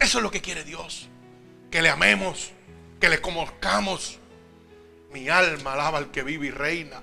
[0.00, 1.10] Eso es lo que quiere Dios.
[1.70, 2.52] Que le amemos,
[2.98, 4.18] que le conozcamos.
[5.12, 7.02] Mi alma alaba al que vive y reina.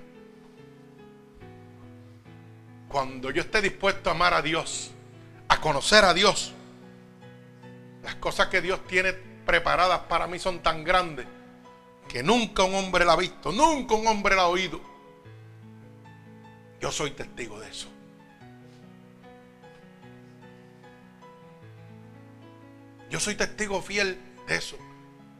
[2.87, 4.89] Cuando yo esté dispuesto a amar a Dios,
[5.47, 6.51] a conocer a Dios,
[8.01, 11.27] las cosas que Dios tiene preparadas para mí son tan grandes
[12.09, 14.81] que nunca un hombre la ha visto, nunca un hombre la ha oído.
[16.81, 17.89] Yo soy testigo de eso.
[23.15, 24.77] Yo soy testigo fiel de eso.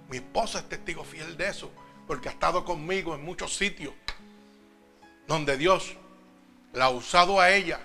[0.07, 1.69] Mi esposa es testigo fiel de eso.
[2.07, 3.93] Porque ha estado conmigo en muchos sitios
[5.27, 5.97] donde Dios
[6.71, 7.81] la ha usado a ella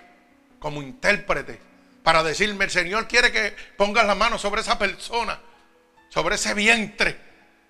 [0.59, 1.59] como intérprete
[2.03, 5.41] para decirme, el Señor quiere que pongas la mano sobre esa persona,
[6.07, 7.19] sobre ese vientre.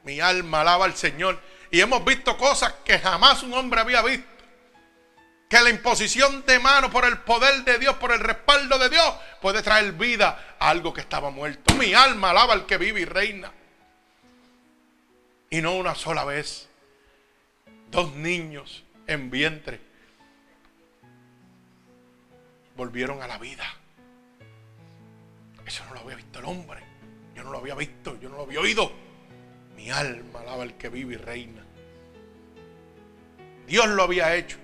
[0.03, 1.41] Mi alma alaba al Señor.
[1.71, 4.30] Y hemos visto cosas que jamás un hombre había visto.
[5.51, 9.13] Que la imposición de mano por el poder de Dios, por el respaldo de Dios,
[9.41, 11.73] puede traer vida a algo que estaba muerto.
[11.75, 13.51] Mi alma alaba al que vive y reina.
[15.49, 16.69] Y no una sola vez.
[17.89, 19.81] Dos niños en vientre
[22.77, 23.65] volvieron a la vida.
[25.65, 26.81] Eso no lo había visto el hombre.
[27.35, 28.89] Yo no lo había visto, yo no lo había oído.
[29.75, 31.65] Mi alma alaba al que vive y reina.
[33.67, 34.57] Dios lo había hecho.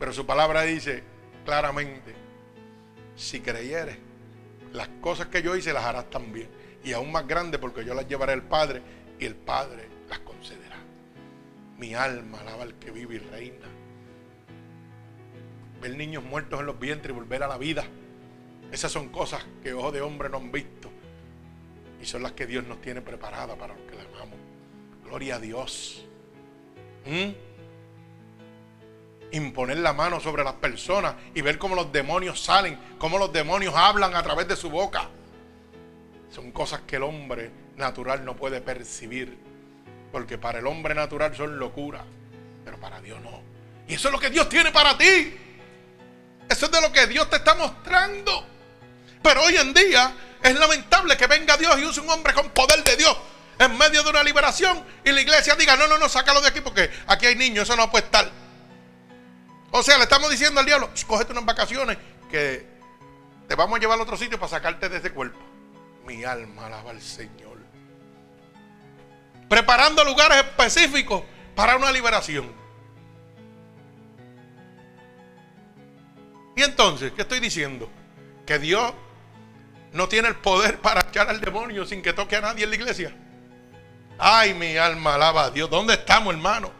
[0.00, 1.04] Pero su palabra dice
[1.44, 2.14] claramente,
[3.14, 3.98] si creyeres,
[4.72, 6.48] las cosas que yo hice las harás también.
[6.82, 8.80] Y aún más grandes porque yo las llevaré al Padre
[9.18, 10.78] y el Padre las concederá.
[11.76, 13.68] Mi alma alaba al que vive y reina.
[15.82, 17.84] Ver niños muertos en los vientres y volver a la vida.
[18.72, 20.90] Esas son cosas que ojos de hombre no han visto.
[22.00, 24.38] Y son las que Dios nos tiene preparadas para los que le amamos.
[25.04, 26.06] Gloria a Dios.
[27.04, 27.49] ¿Mm?
[29.32, 33.74] Imponer la mano sobre las personas y ver cómo los demonios salen, cómo los demonios
[33.76, 35.08] hablan a través de su boca.
[36.30, 39.38] Son cosas que el hombre natural no puede percibir.
[40.12, 42.04] Porque para el hombre natural son locura,
[42.64, 43.42] pero para Dios no.
[43.86, 45.36] Y eso es lo que Dios tiene para ti.
[46.48, 48.44] Eso es de lo que Dios te está mostrando.
[49.22, 50.12] Pero hoy en día
[50.42, 53.16] es lamentable que venga Dios y use un hombre con poder de Dios
[53.60, 56.62] en medio de una liberación y la iglesia diga, no, no, no, sácalo de aquí
[56.62, 58.30] porque aquí hay niños, eso no puede estar.
[59.70, 61.96] O sea, le estamos diciendo al diablo, cógete unas vacaciones
[62.30, 62.66] que
[63.46, 65.38] te vamos a llevar a otro sitio para sacarte de ese cuerpo.
[66.06, 67.58] Mi alma alaba al Señor.
[69.48, 71.22] Preparando lugares específicos
[71.54, 72.52] para una liberación.
[76.56, 77.88] Y entonces, ¿qué estoy diciendo?
[78.46, 78.92] Que Dios
[79.92, 82.76] no tiene el poder para echar al demonio sin que toque a nadie en la
[82.76, 83.16] iglesia.
[84.18, 85.70] Ay, mi alma alaba a Dios.
[85.70, 86.79] ¿Dónde estamos, hermano?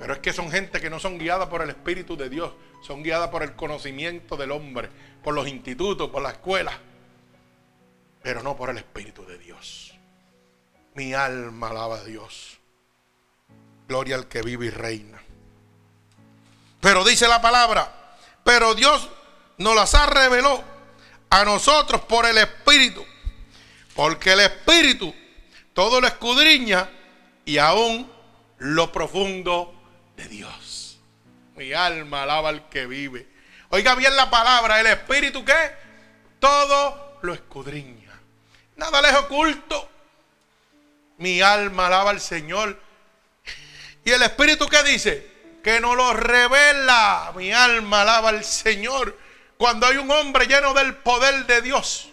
[0.00, 2.54] Pero es que son gente que no son guiadas por el Espíritu de Dios.
[2.82, 4.88] Son guiadas por el conocimiento del hombre,
[5.22, 6.72] por los institutos, por la escuela.
[8.22, 9.94] Pero no por el Espíritu de Dios.
[10.94, 12.58] Mi alma alaba a Dios.
[13.86, 15.20] Gloria al que vive y reina.
[16.80, 19.06] Pero dice la palabra, pero Dios
[19.58, 20.64] nos las ha revelado
[21.28, 23.04] a nosotros por el Espíritu.
[23.94, 25.14] Porque el Espíritu
[25.74, 26.88] todo lo escudriña
[27.44, 28.10] y aún
[28.56, 29.79] lo profundo
[30.28, 30.98] Dios.
[31.56, 33.26] Mi alma alaba al que vive.
[33.70, 35.72] Oiga bien la palabra, el Espíritu que
[36.38, 38.18] todo lo escudriña.
[38.76, 39.88] Nada le es oculto.
[41.18, 42.80] Mi alma alaba al Señor.
[44.04, 45.30] Y el Espíritu que dice,
[45.62, 47.32] que no lo revela.
[47.36, 49.16] Mi alma alaba al Señor.
[49.56, 52.08] Cuando hay un hombre lleno del poder de Dios,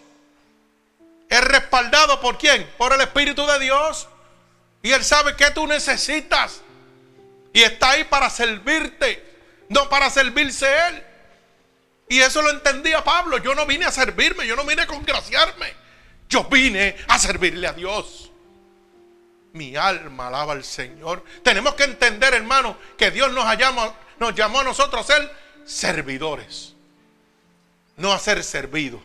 [1.28, 2.70] es respaldado por quién?
[2.76, 4.08] Por el Espíritu de Dios.
[4.82, 6.60] Y Él sabe que tú necesitas.
[7.58, 9.20] Y está ahí para servirte,
[9.68, 11.02] no para servirse Él.
[12.08, 13.38] Y eso lo entendía Pablo.
[13.38, 15.74] Yo no vine a servirme, yo no vine a congraciarme.
[16.28, 18.30] Yo vine a servirle a Dios.
[19.54, 21.24] Mi alma alaba al Señor.
[21.42, 23.44] Tenemos que entender, hermano, que Dios nos,
[24.20, 25.32] nos llamó a nosotros a ser
[25.64, 26.76] servidores
[27.96, 29.02] no a ser servido.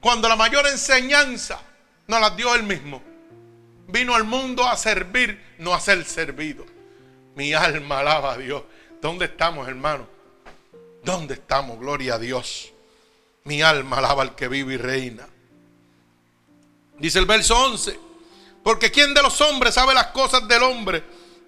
[0.00, 1.60] Cuando la mayor enseñanza
[2.06, 3.02] nos la dio Él mismo.
[3.88, 6.64] Vino al mundo a servir, no a ser servido.
[7.34, 8.62] Mi alma alaba a Dios.
[9.00, 10.06] ¿Dónde estamos, hermano?
[11.02, 11.78] ¿Dónde estamos?
[11.78, 12.72] Gloria a Dios.
[13.44, 15.26] Mi alma alaba al que vive y reina.
[16.98, 17.98] Dice el verso 11.
[18.62, 21.02] Porque ¿quién de los hombres sabe las cosas del hombre?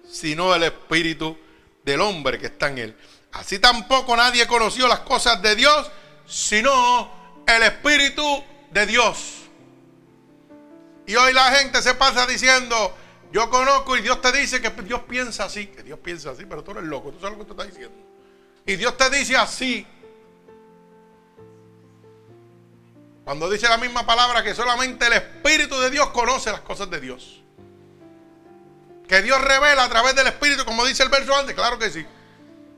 [0.09, 1.37] Sino el espíritu
[1.83, 2.97] del hombre que está en él.
[3.31, 5.89] Así tampoco nadie conoció las cosas de Dios
[6.27, 7.11] sino
[7.45, 9.17] el Espíritu de Dios.
[11.07, 12.95] Y hoy la gente se pasa diciendo,
[13.35, 16.63] yo conozco y Dios te dice que Dios piensa así, que Dios piensa así, pero
[16.63, 17.97] tú eres loco, tú sabes lo que tú estás diciendo.
[18.65, 19.85] Y Dios te dice así.
[23.25, 27.01] Cuando dice la misma palabra que solamente el Espíritu de Dios conoce las cosas de
[27.01, 27.43] Dios.
[29.05, 32.05] Que Dios revela a través del Espíritu, como dice el verso antes, claro que sí.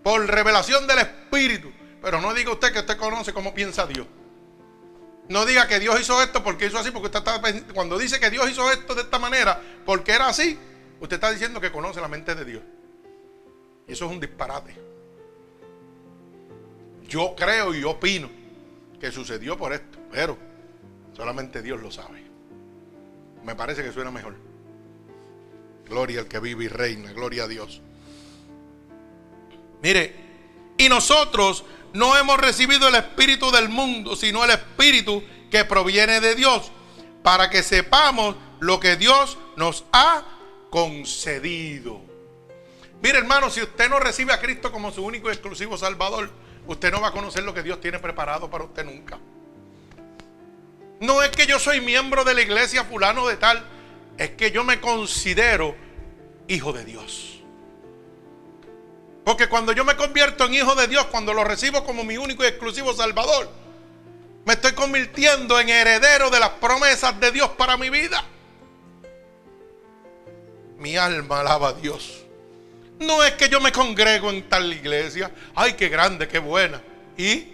[0.02, 1.72] Por revelación del Espíritu.
[2.02, 4.08] Pero no diga usted que usted conoce cómo piensa Dios.
[5.30, 7.42] No diga que Dios hizo esto porque hizo así, porque usted está
[7.74, 10.58] cuando dice que Dios hizo esto de esta manera porque era así,
[11.00, 12.64] usted está diciendo que conoce la mente de Dios.
[13.88, 14.76] Y eso es un disparate.
[17.08, 18.30] Yo creo y opino
[19.00, 20.38] que sucedió por esto, pero
[21.16, 22.24] solamente Dios lo sabe.
[23.44, 24.36] Me parece que suena mejor.
[25.88, 27.82] Gloria al que vive y reina, gloria a Dios.
[29.82, 30.14] Mire,
[30.78, 31.64] y nosotros
[31.98, 36.72] no hemos recibido el espíritu del mundo, sino el espíritu que proviene de Dios,
[37.24, 40.24] para que sepamos lo que Dios nos ha
[40.70, 42.00] concedido.
[43.02, 46.30] Mire hermano, si usted no recibe a Cristo como su único y exclusivo Salvador,
[46.68, 49.18] usted no va a conocer lo que Dios tiene preparado para usted nunca.
[51.00, 53.66] No es que yo soy miembro de la iglesia fulano de tal,
[54.20, 55.76] es que yo me considero
[56.48, 57.37] hijo de Dios.
[59.28, 62.46] Porque cuando yo me convierto en hijo de Dios, cuando lo recibo como mi único
[62.46, 63.50] y exclusivo Salvador,
[64.46, 68.24] me estoy convirtiendo en heredero de las promesas de Dios para mi vida.
[70.78, 72.24] Mi alma alaba a Dios.
[73.00, 75.30] No es que yo me congrego en tal iglesia.
[75.54, 76.82] Ay, qué grande, qué buena.
[77.18, 77.50] ¿Y?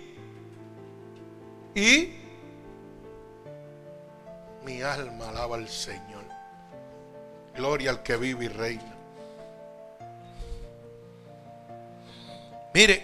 [1.73, 2.13] ¿Y?
[4.63, 6.23] Mi alma alaba al Señor.
[7.55, 8.92] Gloria al que vive y reina.
[12.73, 13.03] Mire,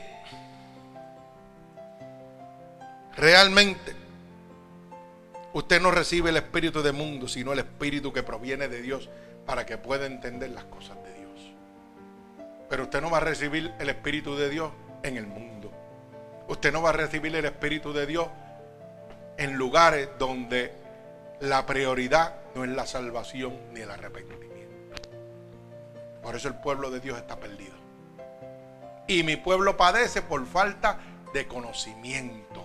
[3.16, 3.94] realmente
[5.54, 9.10] usted no recibe el espíritu del mundo, sino el espíritu que proviene de Dios
[9.46, 11.54] para que pueda entender las cosas de Dios.
[12.70, 14.72] Pero usted no va a recibir el espíritu de Dios
[15.04, 15.72] en el mundo.
[16.48, 18.28] Usted no va a recibir el espíritu de Dios
[19.38, 20.74] en lugares donde
[21.42, 24.50] la prioridad no es la salvación ni el arrepentimiento.
[26.24, 27.79] Por eso el pueblo de Dios está perdido.
[29.10, 31.00] Y mi pueblo padece por falta
[31.34, 32.64] de conocimiento.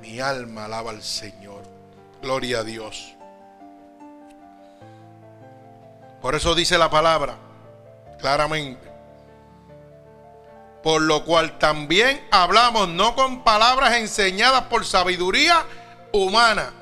[0.00, 1.64] Mi alma alaba al Señor.
[2.22, 3.16] Gloria a Dios.
[6.22, 7.36] Por eso dice la palabra
[8.20, 8.88] claramente.
[10.84, 15.64] Por lo cual también hablamos no con palabras enseñadas por sabiduría
[16.12, 16.72] humana,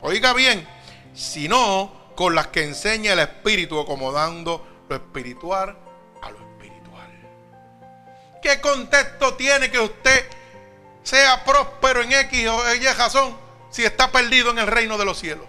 [0.00, 0.66] oiga bien,
[1.12, 5.76] sino con las que enseña el Espíritu, acomodando lo espiritual.
[8.42, 10.26] ¿Qué contexto tiene que usted
[11.02, 13.38] sea próspero en X o Y razón
[13.70, 15.46] si está perdido en el reino de los cielos?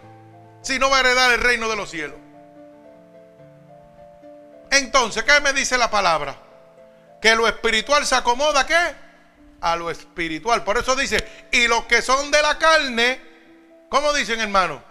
[0.62, 2.18] Si no va a heredar el reino de los cielos.
[4.70, 6.36] Entonces, ¿qué me dice la palabra?
[7.22, 8.96] Que lo espiritual se acomoda qué?
[9.60, 10.64] A lo espiritual.
[10.64, 13.22] Por eso dice, y los que son de la carne,
[13.90, 14.82] ¿cómo dicen hermano?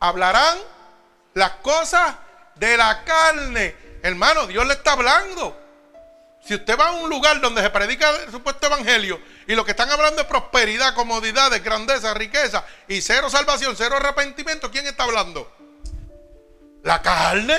[0.00, 0.58] Hablarán
[1.34, 2.14] las cosas
[2.54, 3.74] de la carne.
[4.02, 5.65] Hermano, Dios le está hablando.
[6.46, 9.72] Si usted va a un lugar donde se predica el supuesto evangelio y lo que
[9.72, 15.52] están hablando es prosperidad, comodidad, grandeza, riqueza y cero salvación, cero arrepentimiento, ¿quién está hablando?
[16.86, 17.58] la carne,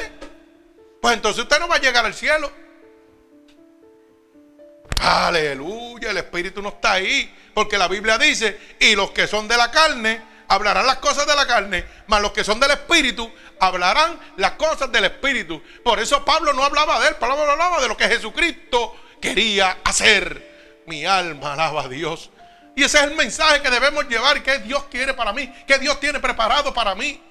[1.01, 2.49] pues entonces usted no va a llegar al cielo.
[4.99, 7.35] Aleluya, el Espíritu no está ahí.
[7.53, 11.35] Porque la Biblia dice, y los que son de la carne hablarán las cosas de
[11.35, 15.61] la carne, mas los que son del Espíritu hablarán las cosas del Espíritu.
[15.83, 20.83] Por eso Pablo no hablaba de él, Pablo hablaba de lo que Jesucristo quería hacer.
[20.87, 22.29] Mi alma alaba a Dios.
[22.75, 25.99] Y ese es el mensaje que debemos llevar, que Dios quiere para mí, que Dios
[25.99, 27.21] tiene preparado para mí.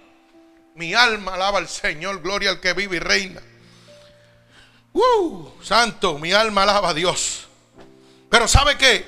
[0.75, 3.41] Mi alma alaba al Señor, gloria al que vive y reina.
[4.93, 7.47] Uh, santo, mi alma alaba a Dios.
[8.29, 9.07] Pero ¿sabe qué?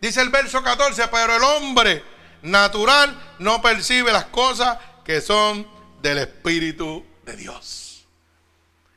[0.00, 2.11] Dice el verso 14, pero el hombre
[2.42, 5.66] natural no percibe las cosas que son
[6.00, 8.06] del Espíritu de Dios.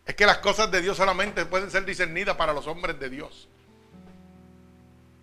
[0.06, 3.48] Es que las cosas de Dios solamente pueden ser discernidas para los hombres de Dios.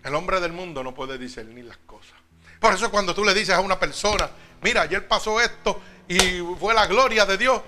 [0.02, 2.14] El hombre del mundo no puede discernir las cosas.
[2.58, 6.74] Por eso cuando tú le dices a una persona, mira, ayer pasó esto y fue
[6.74, 7.62] la gloria de Dios.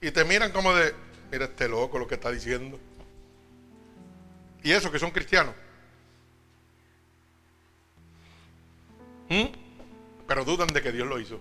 [0.00, 0.94] Y te miran como de,
[1.30, 2.78] mira este loco lo que está diciendo.
[4.62, 5.54] Y eso que son cristianos.
[9.28, 9.46] ¿Mm?
[10.26, 11.40] Pero dudan de que Dios lo hizo.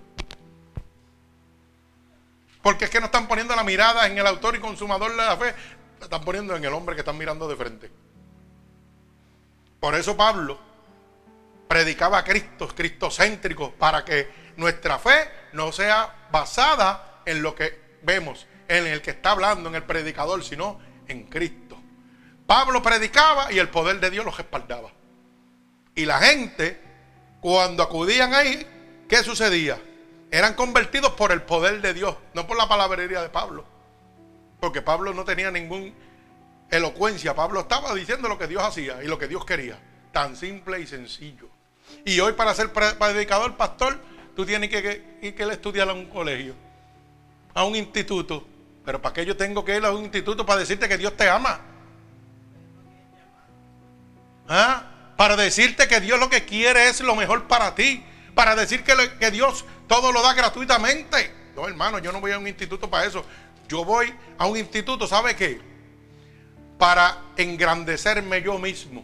[2.62, 5.38] Porque es que no están poniendo la mirada en el autor y consumador de la
[5.38, 5.54] fe,
[6.00, 7.92] la están poniendo en el hombre que están mirando de frente.
[9.80, 10.60] Por eso Pablo
[11.68, 18.48] predicaba a Cristo, cristocéntrico, para que nuestra fe no sea basada en lo que vemos,
[18.68, 21.78] en el que está hablando, en el predicador, sino en Cristo.
[22.46, 24.92] Pablo predicaba y el poder de Dios los respaldaba.
[25.96, 26.82] Y la gente,
[27.42, 28.66] cuando acudían ahí,
[29.08, 29.80] ¿qué sucedía?
[30.32, 33.66] Eran convertidos por el poder de Dios, no por la palabrería de Pablo.
[34.60, 35.92] Porque Pablo no tenía ninguna
[36.70, 37.36] elocuencia.
[37.36, 39.80] Pablo estaba diciendo lo que Dios hacía y lo que Dios quería.
[40.12, 41.48] Tan simple y sencillo.
[42.04, 44.00] Y hoy para ser predicador, pastor,
[44.36, 46.56] tú tienes que, ir que estudiar a un colegio,
[47.54, 48.46] a un instituto.
[48.84, 51.30] Pero ¿para qué yo tengo que ir a un instituto para decirte que Dios te
[51.30, 51.62] ama?
[54.48, 54.97] ¿Ah?
[55.18, 58.06] Para decirte que Dios lo que quiere es lo mejor para ti.
[58.36, 61.34] Para decir que, Dios todo lo da gratuitamente.
[61.56, 63.26] No, hermano, yo no voy a un instituto para eso.
[63.68, 65.60] Yo voy a un instituto, ¿sabe qué?
[66.78, 69.04] Para engrandecerme yo mismo.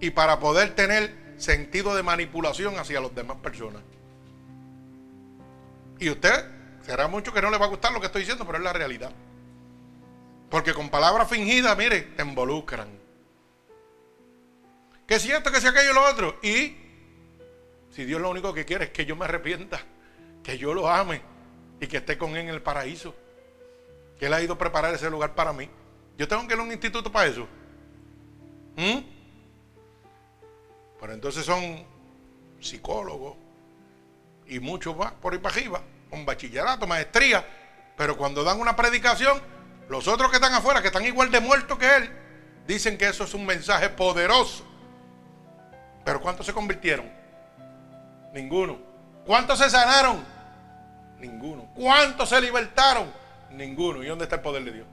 [0.00, 3.82] Y para poder tener sentido de manipulación hacia las demás personas.
[5.98, 6.44] Y usted,
[6.84, 8.74] será mucho que no le va a gustar lo que estoy diciendo, pero es la
[8.74, 9.12] realidad.
[10.50, 13.03] Porque con palabras fingidas, mire, te involucran.
[15.06, 16.38] Que si esto, que si aquello lo otro.
[16.42, 16.76] Y
[17.90, 19.80] si Dios lo único que quiere es que yo me arrepienta,
[20.42, 21.22] que yo lo ame
[21.80, 23.14] y que esté con Él en el paraíso.
[24.18, 25.68] Que Él ha ido a preparar ese lugar para mí.
[26.16, 27.46] Yo tengo que ir a un instituto para eso.
[28.76, 28.98] ¿Mm?
[31.00, 31.84] Pero entonces son
[32.60, 33.36] psicólogos
[34.46, 37.46] y muchos más por ahí para arriba, con bachillerato, maestría.
[37.96, 39.40] Pero cuando dan una predicación,
[39.88, 42.10] los otros que están afuera, que están igual de muertos que él,
[42.66, 44.64] dicen que eso es un mensaje poderoso.
[46.04, 47.10] Pero ¿cuántos se convirtieron?
[48.32, 48.78] Ninguno.
[49.26, 50.24] ¿Cuántos se sanaron?
[51.18, 51.66] Ninguno.
[51.74, 53.10] ¿Cuántos se libertaron?
[53.50, 54.02] Ninguno.
[54.02, 54.86] ¿Y dónde está el poder de Dios?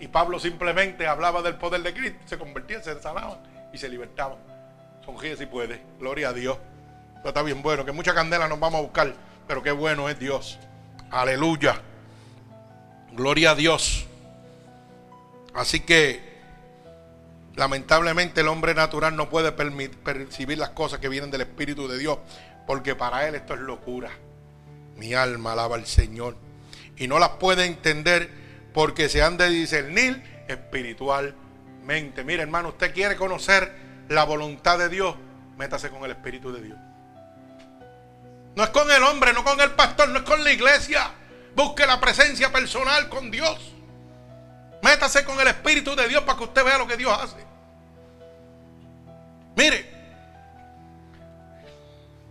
[0.00, 3.38] Y Pablo simplemente hablaba del poder de Cristo, se convertían, se sanaban
[3.72, 4.38] y se libertaban.
[5.04, 5.82] Sonríe si puede.
[5.98, 6.58] Gloria a Dios.
[7.16, 9.12] Esto está bien bueno, que mucha candela nos vamos a buscar,
[9.48, 10.58] pero qué bueno es Dios.
[11.10, 11.80] Aleluya.
[13.12, 14.06] Gloria a Dios.
[15.54, 16.27] Así que
[17.58, 22.18] lamentablemente el hombre natural no puede percibir las cosas que vienen del Espíritu de Dios,
[22.68, 24.10] porque para él esto es locura.
[24.96, 26.36] Mi alma alaba al Señor.
[26.96, 28.30] Y no las puede entender
[28.72, 32.22] porque se han de discernir espiritualmente.
[32.22, 33.72] Mire, hermano, usted quiere conocer
[34.08, 35.16] la voluntad de Dios,
[35.56, 36.78] métase con el Espíritu de Dios.
[38.54, 41.10] No es con el hombre, no con el pastor, no es con la iglesia.
[41.56, 43.74] Busque la presencia personal con Dios.
[44.80, 47.47] Métase con el Espíritu de Dios para que usted vea lo que Dios hace.
[49.58, 49.84] Mire,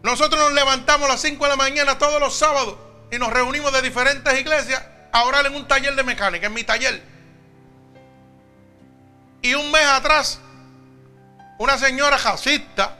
[0.02, 2.78] nosotros nos levantamos a las 5 de la mañana todos los sábados
[3.12, 6.64] y nos reunimos de diferentes iglesias a orar en un taller de mecánica, en mi
[6.64, 7.04] taller.
[9.42, 10.40] Y un mes atrás,
[11.58, 12.96] una señora jacista,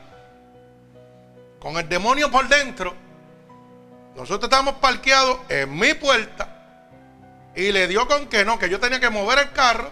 [1.62, 2.94] con el demonio por dentro,
[4.14, 6.50] nosotros estábamos parqueados en mi puerta
[7.56, 9.90] y le dio con que no, que yo tenía que mover el carro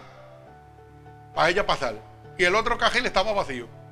[1.33, 1.95] para ella pasar.
[2.37, 3.84] Y el otro cajil estaba vacío.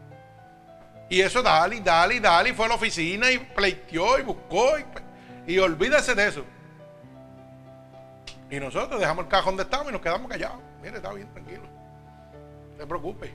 [1.13, 2.49] Y eso dale, dale, dale.
[2.49, 4.79] Y fue a la oficina y pleiteó y buscó.
[4.79, 6.43] Y, y olvídese de eso.
[8.49, 10.57] Y nosotros dejamos el cajón donde estamos y nos quedamos callados.
[10.81, 11.67] Mire, está bien, tranquilo.
[12.71, 13.31] No se preocupe.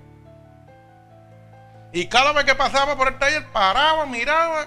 [1.93, 4.66] Y cada vez que pasaba por el taller, paraba, miraba.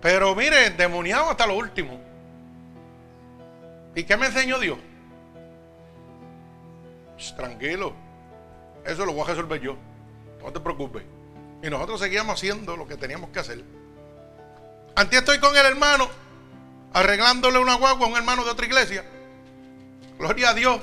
[0.00, 1.98] Pero mire, demoniado hasta lo último.
[3.96, 4.78] ¿Y qué me enseñó Dios?
[7.36, 7.94] tranquilo.
[8.86, 9.76] Eso lo voy a resolver yo.
[10.40, 11.02] No te preocupes.
[11.62, 13.62] Y nosotros seguíamos haciendo lo que teníamos que hacer.
[14.96, 16.10] Antes estoy con el hermano
[16.92, 19.04] arreglándole una guagua a un hermano de otra iglesia.
[20.18, 20.80] Gloria a Dios.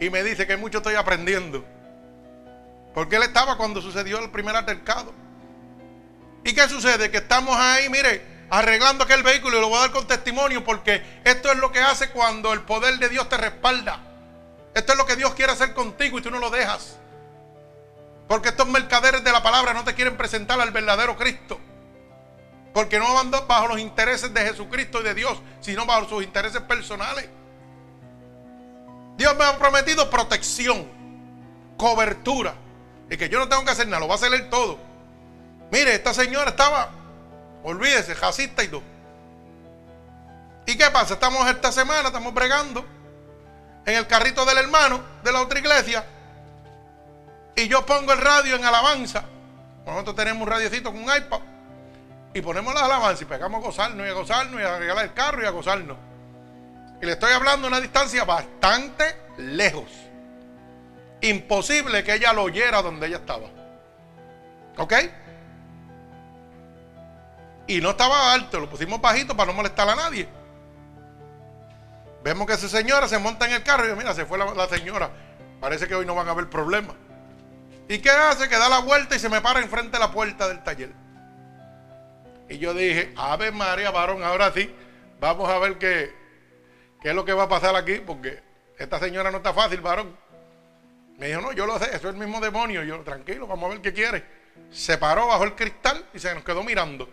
[0.00, 1.64] Y me dice que mucho estoy aprendiendo.
[2.92, 5.14] Porque él estaba cuando sucedió el primer altercado.
[6.44, 7.10] ¿Y qué sucede?
[7.10, 11.02] Que estamos ahí, mire, arreglando aquel vehículo y lo voy a dar con testimonio porque
[11.24, 14.00] esto es lo que hace cuando el poder de Dios te respalda.
[14.74, 16.98] Esto es lo que Dios quiere hacer contigo y tú no lo dejas.
[18.28, 21.60] Porque estos mercaderes de la palabra no te quieren presentar al verdadero Cristo.
[22.74, 26.60] Porque no van bajo los intereses de Jesucristo y de Dios, sino bajo sus intereses
[26.62, 27.28] personales.
[29.16, 30.86] Dios me ha prometido protección,
[31.76, 32.54] cobertura.
[33.08, 34.78] Y que yo no tengo que hacer nada, lo va a hacer él todo.
[35.70, 36.90] Mire, esta señora estaba,
[37.62, 38.82] olvídese, jacista y todo.
[40.66, 41.14] ¿Y qué pasa?
[41.14, 42.84] Estamos esta semana, estamos bregando
[43.86, 46.04] en el carrito del hermano de la otra iglesia.
[47.56, 49.24] Y yo pongo el radio en alabanza.
[49.86, 51.40] Nosotros tenemos un radiocito con un iPad.
[52.34, 55.14] Y ponemos la alabanza y pegamos a gozarnos y a gozarnos y a regalar el
[55.14, 55.96] carro y a gozarnos.
[57.00, 59.90] Y le estoy hablando a una distancia bastante lejos.
[61.22, 63.48] Imposible que ella lo oyera donde ella estaba.
[64.76, 64.92] ¿Ok?
[67.68, 70.28] Y no estaba alto, lo pusimos bajito para no molestar a nadie.
[72.22, 74.68] Vemos que esa señora se monta en el carro y mira, se fue la, la
[74.68, 75.10] señora.
[75.58, 76.96] Parece que hoy no van a haber problemas.
[77.88, 78.48] ¿Y qué hace?
[78.48, 80.92] Que da la vuelta y se me para enfrente de la puerta del taller.
[82.48, 84.72] Y yo dije, Ave María, varón, ahora sí,
[85.20, 86.12] vamos a ver qué,
[87.06, 88.00] ¿Qué es lo que va a pasar aquí?
[88.04, 88.42] Porque
[88.76, 90.16] esta señora no está fácil, varón.
[91.18, 92.82] Me dijo, no, yo lo sé, eso es el mismo demonio.
[92.82, 94.24] Yo, tranquilo, vamos a ver qué quiere.
[94.70, 97.08] Se paró bajo el cristal y se nos quedó mirando.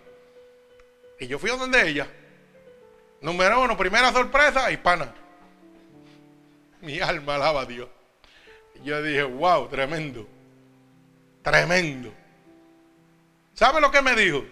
[1.19, 2.07] Y yo fui a donde ella.
[3.21, 5.13] Número uno, primera sorpresa, hispana.
[6.81, 7.87] Mi alma alaba a Dios.
[8.75, 10.27] Y yo dije, wow, tremendo.
[11.43, 12.13] Tremendo.
[13.53, 14.43] ¿Sabe lo que me dijo?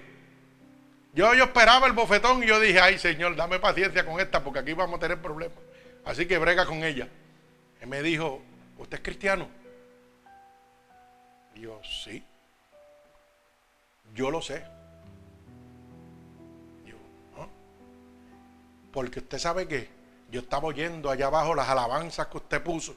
[1.13, 4.59] Yo, yo esperaba el bofetón y yo dije, ay Señor, dame paciencia con esta porque
[4.59, 5.57] aquí vamos a tener problemas.
[6.05, 7.07] Así que brega con ella.
[7.79, 8.41] Él me dijo,
[8.77, 9.49] ¿usted es cristiano?
[11.55, 12.23] Yo, sí.
[14.13, 14.63] Yo lo sé.
[18.91, 19.89] Porque usted sabe que
[20.29, 22.95] yo estaba oyendo allá abajo las alabanzas que usted puso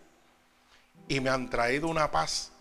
[1.06, 2.53] y me han traído una paz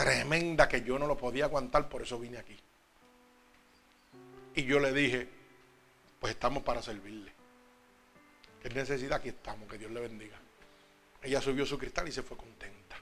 [0.00, 2.58] tremenda que yo no lo podía aguantar, por eso vine aquí.
[4.54, 5.28] Y yo le dije,
[6.18, 7.30] pues estamos para servirle.
[8.62, 9.18] ¿Qué necesidad?
[9.18, 10.38] Aquí estamos, que Dios le bendiga.
[11.20, 12.96] Ella subió su cristal y se fue contenta.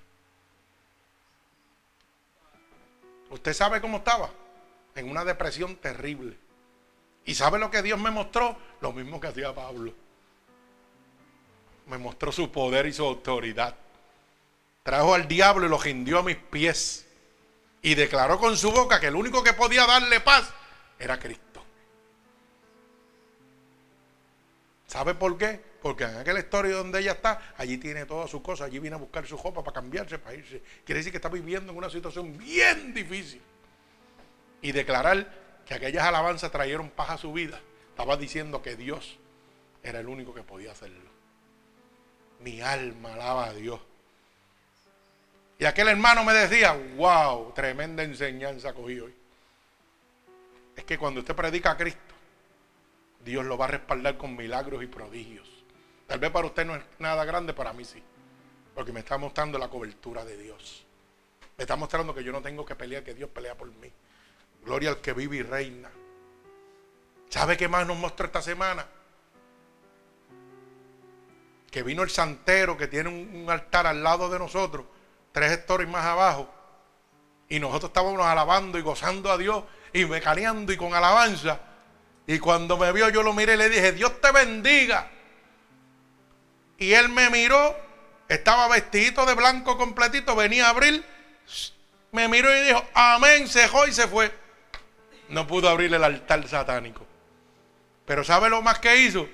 [3.30, 4.32] ¿Usted sabe cómo estaba?
[4.96, 6.36] En una depresión terrible.
[7.26, 8.56] ¿Y sabe lo que Dios me mostró?
[8.80, 9.94] Lo mismo que hacía Pablo.
[11.86, 13.76] Me mostró su poder y su autoridad.
[14.88, 17.06] Trajo al diablo y lo rindió a mis pies.
[17.82, 20.50] Y declaró con su boca que el único que podía darle paz
[20.98, 21.62] era Cristo.
[24.86, 25.60] ¿Sabe por qué?
[25.82, 28.98] Porque en aquel historia donde ella está, allí tiene todas sus cosas, allí viene a
[28.98, 30.62] buscar su ropa para cambiarse, para irse.
[30.86, 33.42] Quiere decir que está viviendo en una situación bien difícil.
[34.62, 35.30] Y declarar
[35.66, 37.60] que aquellas alabanzas trajeron paz a su vida,
[37.90, 39.18] estaba diciendo que Dios
[39.82, 41.10] era el único que podía hacerlo.
[42.40, 43.80] Mi alma alaba a Dios.
[45.58, 49.14] Y aquel hermano me decía, wow, tremenda enseñanza cogí hoy.
[50.76, 52.14] Es que cuando usted predica a Cristo,
[53.24, 55.48] Dios lo va a respaldar con milagros y prodigios.
[56.06, 58.02] Tal vez para usted no es nada grande, para mí sí.
[58.74, 60.86] Porque me está mostrando la cobertura de Dios.
[61.56, 63.92] Me está mostrando que yo no tengo que pelear, que Dios pelea por mí.
[64.64, 65.90] Gloria al que vive y reina.
[67.28, 68.86] ¿Sabe qué más nos mostró esta semana?
[71.70, 74.86] Que vino el santero que tiene un, altar al lado de nosotros,
[75.32, 76.48] tres hectores más abajo.
[77.48, 81.60] Y nosotros estábamos alabando y gozando a Dios y mecaneando y con alabanza.
[82.26, 85.10] Y cuando me vio yo lo miré y le dije, Dios te bendiga.
[86.76, 87.76] Y él me miró,
[88.28, 91.04] estaba vestidito de blanco completito, venía a abrir,
[92.12, 94.32] me miró y dijo, amén, se y se fue
[95.28, 97.06] no pudo abrir el altar satánico.
[98.06, 99.28] Pero ¿sabe lo más que hizo?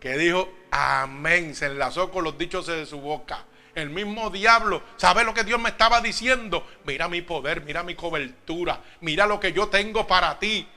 [0.00, 3.44] Que dijo, amén, se enlazó con los dichos de su boca.
[3.78, 6.66] El mismo diablo, ¿sabe lo que Dios me estaba diciendo?
[6.84, 10.68] Mira mi poder, mira mi cobertura, mira lo que yo tengo para ti.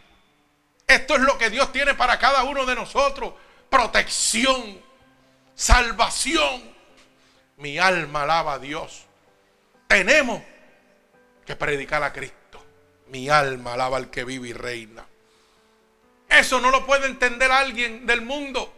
[0.85, 3.33] Esto es lo que Dios tiene para cada uno de nosotros.
[3.69, 4.79] Protección,
[5.55, 6.71] salvación.
[7.57, 9.05] Mi alma alaba a Dios.
[9.87, 10.41] Tenemos
[11.45, 12.63] que predicar a Cristo.
[13.07, 15.05] Mi alma alaba al que vive y reina.
[16.29, 18.73] Eso no lo puede entender alguien del mundo.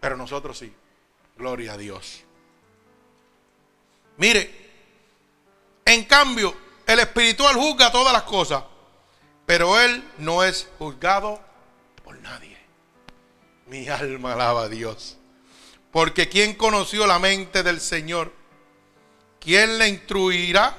[0.00, 0.72] Pero nosotros sí.
[1.36, 2.24] Gloria a Dios.
[4.16, 4.50] Mire,
[5.84, 6.54] en cambio,
[6.86, 8.64] el espiritual juzga todas las cosas,
[9.44, 11.40] pero él no es juzgado
[12.02, 12.56] por nadie.
[13.66, 15.18] Mi alma alaba a Dios.
[15.92, 18.32] Porque ¿quién conoció la mente del Señor?
[19.40, 20.76] ¿Quién le instruirá?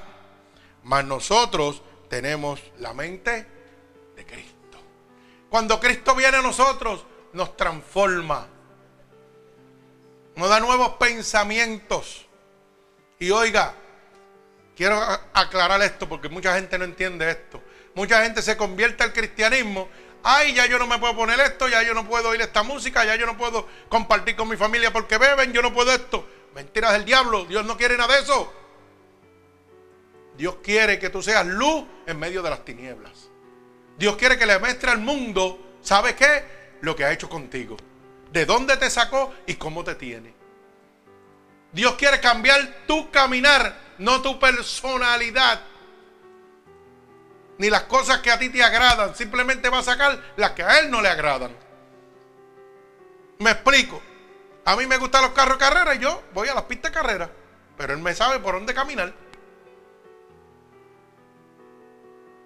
[0.84, 3.48] Mas nosotros tenemos la mente
[4.16, 4.78] de Cristo.
[5.50, 8.48] Cuando Cristo viene a nosotros, nos transforma.
[10.38, 12.28] Nos da nuevos pensamientos.
[13.20, 13.74] Y oiga,
[14.76, 15.02] quiero
[15.34, 17.60] aclarar esto porque mucha gente no entiende esto.
[17.96, 19.90] Mucha gente se convierte al cristianismo.
[20.22, 23.04] Ay, ya yo no me puedo poner esto, ya yo no puedo oír esta música,
[23.04, 26.30] ya yo no puedo compartir con mi familia porque beben, yo no puedo esto.
[26.54, 28.54] Mentiras del diablo, Dios no quiere nada de eso.
[30.38, 33.32] Dios quiere que tú seas luz en medio de las tinieblas.
[33.98, 36.78] Dios quiere que le muestre al mundo, ¿sabe qué?
[36.82, 37.76] Lo que ha hecho contigo.
[38.32, 40.34] De dónde te sacó y cómo te tiene.
[41.72, 45.62] Dios quiere cambiar tu caminar, no tu personalidad.
[47.58, 49.16] Ni las cosas que a ti te agradan.
[49.16, 51.56] Simplemente va a sacar las que a Él no le agradan.
[53.40, 54.02] Me explico.
[54.66, 56.98] A mí me gustan los carros de carrera y yo voy a las pistas de
[56.98, 57.30] carrera.
[57.78, 59.14] Pero Él me sabe por dónde caminar.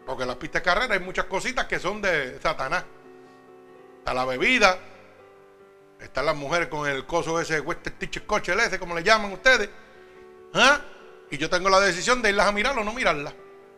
[0.05, 2.84] Porque en las pistas de carrera hay muchas cositas que son de Satanás.
[3.99, 4.77] Está la bebida,
[6.02, 9.70] están las mujeres con el coso ese Western Teacher Coche, ese, como le llaman ustedes.
[10.54, 10.82] ¿Ah?
[11.30, 13.34] Y yo tengo la decisión de irlas a mirar o no mirarlas.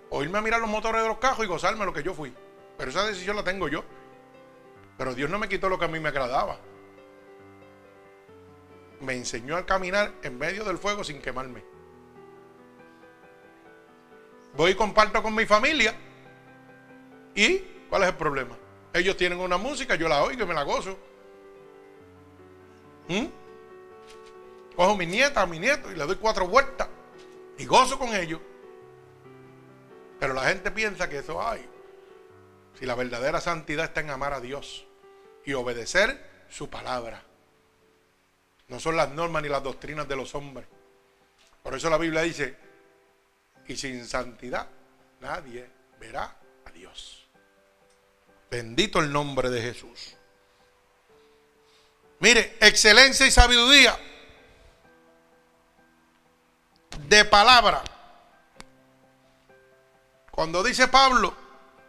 [0.10, 2.34] O irme a mirar los motores de los cajos y gozarme lo que yo fui.
[2.78, 3.84] Pero esa decisión la tengo yo.
[4.98, 6.60] Pero Dios no me quitó lo que a mí me agradaba.
[9.02, 11.64] Me enseñó a caminar en medio del fuego sin quemarme.
[14.56, 15.96] Voy y comparto con mi familia
[17.36, 17.60] ¿Y
[17.90, 18.58] cuál es el problema?
[18.94, 20.98] Ellos tienen una música, yo la oigo y me la gozo.
[23.08, 23.26] ¿Mm?
[24.76, 26.88] Cojo mi nieta, a mi nieto y le doy cuatro vueltas
[27.58, 28.40] y gozo con ellos.
[30.20, 31.68] Pero la gente piensa que eso hay.
[32.80, 34.86] Si la verdadera santidad está en amar a Dios
[35.46, 37.24] y obedecer su palabra.
[38.68, 40.68] No son las normas ni las doctrinas de los hombres.
[41.62, 42.58] Por eso la Biblia dice,
[43.68, 44.68] Y sin santidad
[45.22, 47.28] nadie verá a Dios.
[48.50, 50.16] Bendito el nombre de Jesús.
[52.24, 54.00] Mire, excelencia y sabiduría
[57.00, 57.84] de palabra.
[60.32, 61.36] Cuando dice Pablo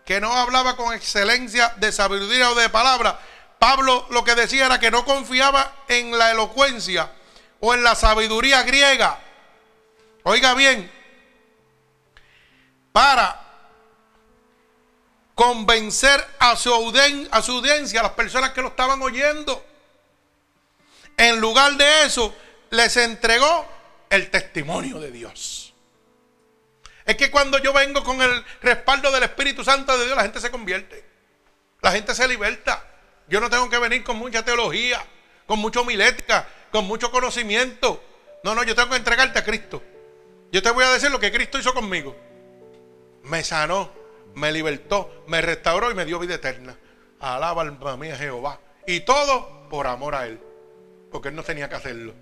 [0.05, 3.17] que no hablaba con excelencia de sabiduría o de palabra,
[3.61, 7.13] Pablo lo que decía era que no confiaba en la elocuencia
[7.61, 9.21] o en la sabiduría griega.
[10.25, 10.91] Oiga bien,
[12.91, 13.41] para
[15.37, 19.74] convencer a su, audiencia, a las personas que lo estaban oyendo.
[21.17, 22.35] En lugar de eso,
[22.71, 23.67] les entregó
[24.11, 25.75] el testimonio de Dios.
[27.05, 30.41] Es que cuando yo vengo con el respaldo del Espíritu Santo de Dios, la gente
[30.41, 31.05] se convierte.
[31.83, 32.83] La gente se liberta.
[33.29, 35.05] Yo no tengo que venir con mucha teología,
[35.47, 38.03] con mucha homilética, con mucho conocimiento.
[38.43, 39.83] No, no, yo tengo que entregarte a Cristo.
[40.51, 42.17] Yo te voy a decir lo que Cristo hizo conmigo.
[43.25, 43.93] Me sanó,
[44.35, 46.77] me libertó, me restauró y me dio vida eterna.
[47.21, 48.61] Alaba alma mía Jehová.
[48.87, 50.41] Y todo por amor a Él.
[51.15, 52.13] Porque Él no tenía que hacerlo.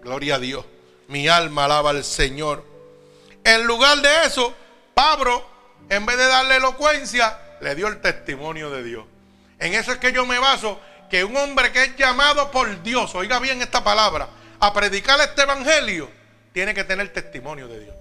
[0.00, 0.64] Gloria a Dios.
[1.08, 2.64] Mi alma alaba al Señor.
[3.44, 4.54] En lugar de eso,
[4.94, 5.46] Pablo,
[5.90, 9.04] en vez de darle elocuencia, le dio el testimonio de Dios.
[9.58, 10.80] En eso es que yo me baso,
[11.10, 15.42] que un hombre que es llamado por Dios, oiga bien esta palabra, a predicar este
[15.42, 16.10] evangelio,
[16.54, 17.96] tiene que tener testimonio de Dios.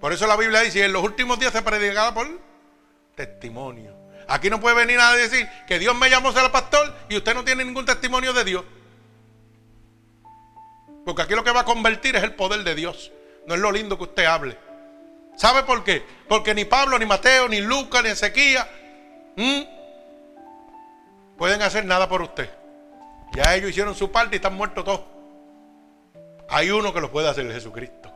[0.00, 2.28] Por eso la Biblia dice, en los últimos días se predicará por
[3.16, 3.96] testimonio.
[4.28, 7.34] Aquí no puede venir a decir que Dios me llamó a ser pastor y usted
[7.34, 8.64] no tiene ningún testimonio de Dios.
[11.04, 13.12] Porque aquí lo que va a convertir es el poder de Dios.
[13.46, 14.56] No es lo lindo que usted hable.
[15.36, 16.04] ¿Sabe por qué?
[16.28, 18.62] Porque ni Pablo, ni Mateo, ni Lucas, ni Ezequiel
[21.36, 22.48] pueden hacer nada por usted.
[23.34, 25.00] Ya ellos hicieron su parte y están muertos todos.
[26.48, 28.12] Hay uno que lo puede hacer, Jesucristo.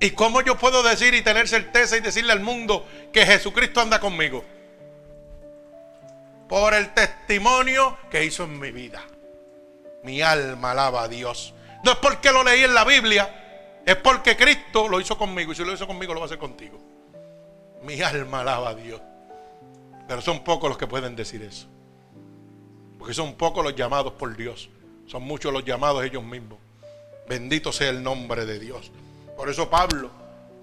[0.00, 4.00] ¿Y cómo yo puedo decir y tener certeza y decirle al mundo que Jesucristo anda
[4.00, 4.44] conmigo?
[6.48, 9.02] Por el testimonio que hizo en mi vida.
[10.02, 11.54] Mi alma alaba a Dios.
[11.84, 15.52] No es porque lo leí en la Biblia, es porque Cristo lo hizo conmigo.
[15.52, 16.78] Y si lo hizo conmigo, lo va a hacer contigo.
[17.82, 19.00] Mi alma alaba a Dios.
[20.06, 21.66] Pero son pocos los que pueden decir eso.
[22.98, 24.68] Porque son pocos los llamados por Dios.
[25.06, 26.58] Son muchos los llamados ellos mismos.
[27.28, 28.92] Bendito sea el nombre de Dios.
[29.36, 30.10] Por eso Pablo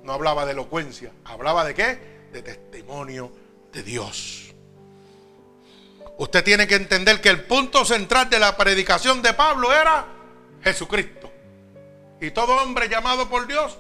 [0.04, 1.12] no hablaba de elocuencia.
[1.26, 2.30] ¿Hablaba de qué?
[2.32, 3.32] De testimonio
[3.74, 4.54] de Dios.
[6.18, 10.06] Usted tiene que entender que el punto central de la predicación de Pablo era
[10.64, 11.32] Jesucristo.
[12.22, 13.78] Y todo hombre llamado por Dios,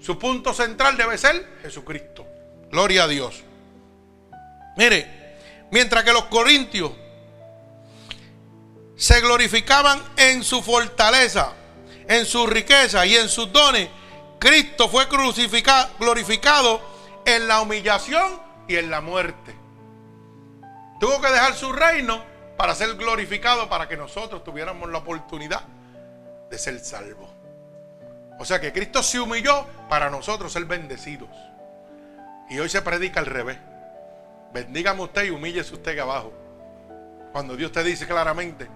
[0.00, 2.26] su punto central debe ser Jesucristo.
[2.70, 3.42] Gloria a Dios.
[4.76, 5.36] Mire,
[5.70, 6.92] mientras que los corintios
[8.96, 11.52] se glorificaban en su fortaleza,
[12.08, 13.88] en su riqueza y en sus dones.
[14.38, 16.80] Cristo fue crucificado, glorificado
[17.24, 19.54] en la humillación y en la muerte.
[21.00, 22.22] Tuvo que dejar su reino
[22.56, 25.62] para ser glorificado, para que nosotros tuviéramos la oportunidad
[26.54, 27.28] de ser salvos.
[28.38, 31.28] O sea que Cristo se humilló para nosotros ser bendecidos.
[32.48, 33.58] Y hoy se predica al revés.
[34.52, 36.32] Bendígame usted y humíllese usted abajo.
[37.32, 38.68] Cuando Dios te dice claramente,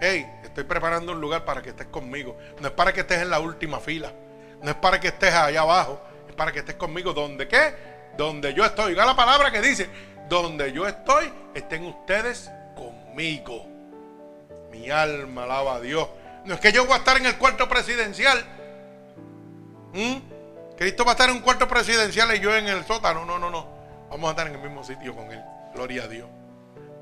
[0.00, 2.38] hey, estoy preparando un lugar para que estés conmigo.
[2.60, 4.12] No es para que estés en la última fila.
[4.62, 6.00] No es para que estés allá abajo.
[6.28, 7.12] Es para que estés conmigo.
[7.12, 7.74] ¿Dónde qué?
[8.16, 8.92] Donde yo estoy.
[8.92, 9.88] Oiga la palabra que dice,
[10.28, 13.66] donde yo estoy, estén ustedes conmigo.
[14.70, 16.08] Mi alma alaba a Dios.
[16.48, 18.42] No es que yo voy a estar en el cuarto presidencial.
[19.92, 20.16] ¿Mm?
[20.78, 23.26] Cristo va a estar en un cuarto presidencial y yo en el sótano.
[23.26, 23.68] No, no, no.
[24.08, 25.44] Vamos a estar en el mismo sitio con Él.
[25.74, 26.26] Gloria a Dios.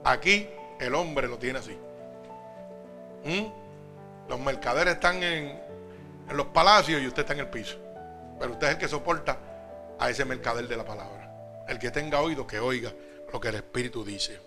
[0.02, 0.48] Aquí
[0.80, 1.78] el hombre lo tiene así.
[3.24, 4.28] ¿Mm?
[4.28, 5.62] Los mercaderes están en,
[6.28, 7.78] en los palacios y usted está en el piso.
[8.40, 9.38] Pero usted es el que soporta
[9.96, 11.64] a ese mercader de la palabra.
[11.68, 12.92] El que tenga oído, que oiga
[13.32, 14.40] lo que el Espíritu dice.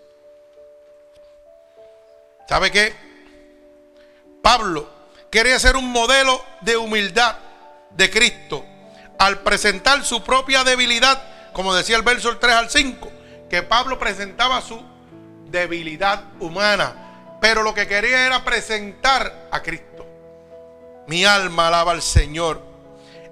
[2.46, 3.09] ¿Sabe qué?
[4.42, 4.88] Pablo
[5.30, 7.36] quería ser un modelo de humildad
[7.90, 8.64] de Cristo
[9.18, 11.22] al presentar su propia debilidad,
[11.52, 13.12] como decía el verso 3 al 5,
[13.48, 14.82] que Pablo presentaba su
[15.50, 17.10] debilidad humana
[17.40, 20.06] pero lo que quería era presentar a Cristo.
[21.06, 22.62] Mi alma alaba al Señor.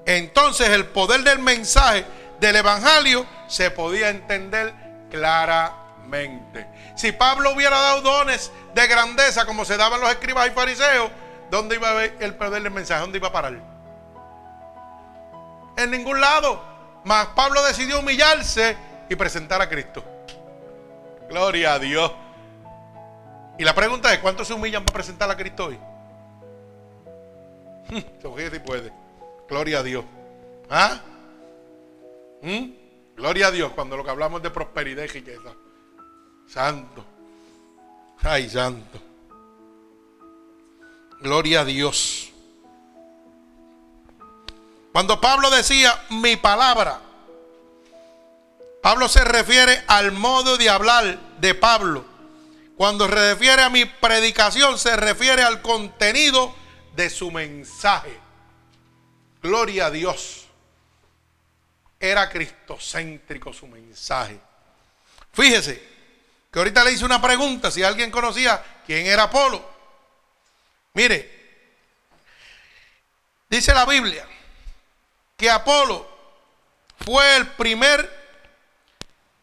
[0.07, 2.05] Entonces el poder del mensaje
[2.41, 4.73] del Evangelio se podía entender
[5.11, 6.67] claramente.
[6.97, 8.51] Si Pablo hubiera dado dones
[8.83, 11.11] de grandeza como se daban los escribas y fariseos,
[11.51, 13.01] ¿dónde iba a ver el poder del mensaje?
[13.01, 13.59] ¿Dónde iba a parar?
[15.77, 16.63] En ningún lado.
[17.05, 18.77] Mas Pablo decidió humillarse
[19.09, 20.05] y presentar a Cristo.
[21.29, 22.13] Gloria a Dios.
[23.59, 25.79] Y la pregunta es, ¿cuántos se humillan para presentar a Cristo hoy?
[28.23, 28.93] Se si puede.
[29.49, 30.05] Gloria a Dios.
[30.71, 31.01] ¿Ah?
[32.43, 32.71] ¿Mm?
[33.17, 35.55] Gloria a Dios cuando lo que hablamos de prosperidad y riqueza.
[36.47, 37.18] Santo.
[38.23, 39.01] Ay, santo.
[41.21, 42.31] Gloria a Dios.
[44.93, 47.01] Cuando Pablo decía mi palabra,
[48.83, 52.05] Pablo se refiere al modo de hablar de Pablo.
[52.77, 56.55] Cuando se refiere a mi predicación, se refiere al contenido
[56.95, 58.19] de su mensaje.
[59.43, 60.47] Gloria a Dios.
[62.01, 64.41] Era cristocéntrico su mensaje.
[65.33, 65.98] Fíjese
[66.51, 69.65] que ahorita le hice una pregunta si alguien conocía quién era Apolo.
[70.95, 71.31] Mire,
[73.49, 74.27] dice la Biblia
[75.37, 76.09] que Apolo
[77.05, 78.19] fue el primer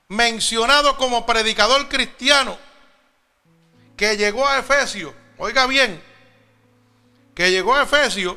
[0.09, 2.57] mencionado como predicador cristiano
[3.95, 6.01] que llegó a Efesios, oiga bien,
[7.33, 8.35] que llegó a Efesios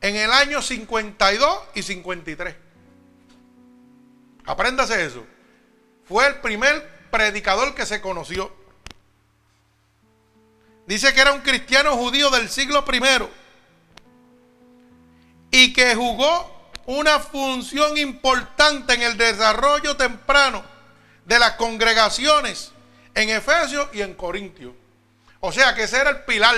[0.00, 2.56] en el año 52 y 53.
[4.44, 5.24] Apréndase eso.
[6.04, 8.50] Fue el primer predicador que se conoció.
[10.86, 13.30] Dice que era un cristiano judío del siglo primero
[15.50, 20.64] y que jugó una función importante en el desarrollo temprano
[21.26, 22.72] de las congregaciones
[23.14, 24.72] en Efesios y en Corintios.
[25.40, 26.56] O sea que ese era el pilar.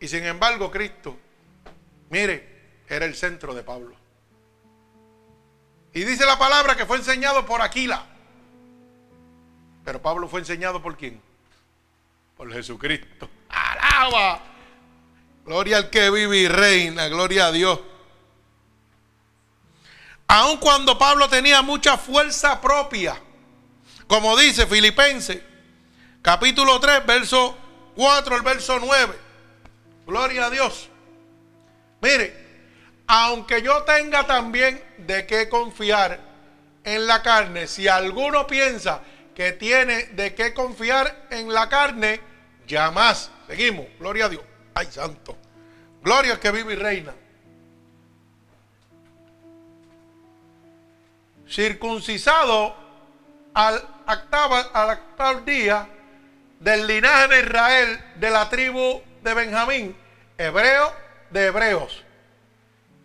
[0.00, 1.18] Y sin embargo, Cristo,
[2.08, 3.99] mire, era el centro de Pablo.
[5.92, 8.06] Y dice la palabra que fue enseñado por Aquila.
[9.84, 11.20] Pero Pablo fue enseñado por quién?
[12.36, 13.28] Por Jesucristo.
[13.48, 14.40] Alaba.
[15.44, 17.80] Gloria al que vive y reina, gloria a Dios.
[20.28, 23.20] Aun cuando Pablo tenía mucha fuerza propia,
[24.06, 25.42] como dice Filipenses,
[26.22, 27.56] capítulo 3, verso
[27.96, 29.18] 4, el verso 9.
[30.06, 30.88] Gloria a Dios.
[32.00, 32.49] Mire,
[33.12, 36.20] aunque yo tenga también de qué confiar
[36.84, 39.00] en la carne, si alguno piensa
[39.34, 42.20] que tiene de qué confiar en la carne,
[42.68, 43.32] ya más.
[43.48, 44.44] Seguimos, gloria a Dios.
[44.74, 45.36] Ay, santo.
[46.00, 47.12] Gloria que vive y reina.
[51.48, 52.76] Circuncisado
[53.54, 55.88] al octavo, al día
[56.60, 59.96] del linaje de Israel, de la tribu de Benjamín,
[60.38, 60.92] hebreo
[61.30, 62.04] de hebreos.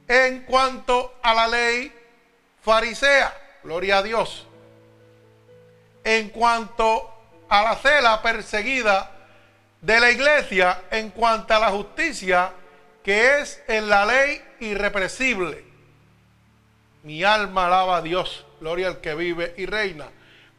[0.07, 1.91] En cuanto a la ley
[2.61, 3.33] farisea,
[3.63, 4.45] gloria a Dios.
[6.03, 7.11] En cuanto
[7.49, 9.11] a la cela perseguida
[9.81, 12.51] de la iglesia, en cuanto a la justicia,
[13.03, 15.63] que es en la ley irrepresible.
[17.03, 20.07] Mi alma alaba a Dios, gloria al que vive y reina.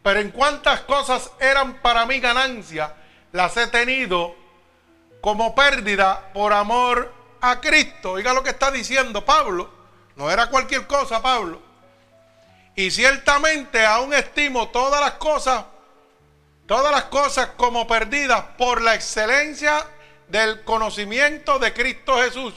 [0.02, 2.94] Pero en cuantas cosas eran para mí ganancia,
[3.32, 4.36] las he tenido
[5.20, 8.12] como pérdida por amor a Cristo.
[8.12, 9.70] Oiga lo que está diciendo Pablo.
[10.16, 11.60] No era cualquier cosa, Pablo.
[12.74, 15.64] Y ciertamente aún estimo todas las cosas,
[16.66, 19.86] todas las cosas como perdidas por la excelencia
[20.28, 22.54] del conocimiento de Cristo Jesús,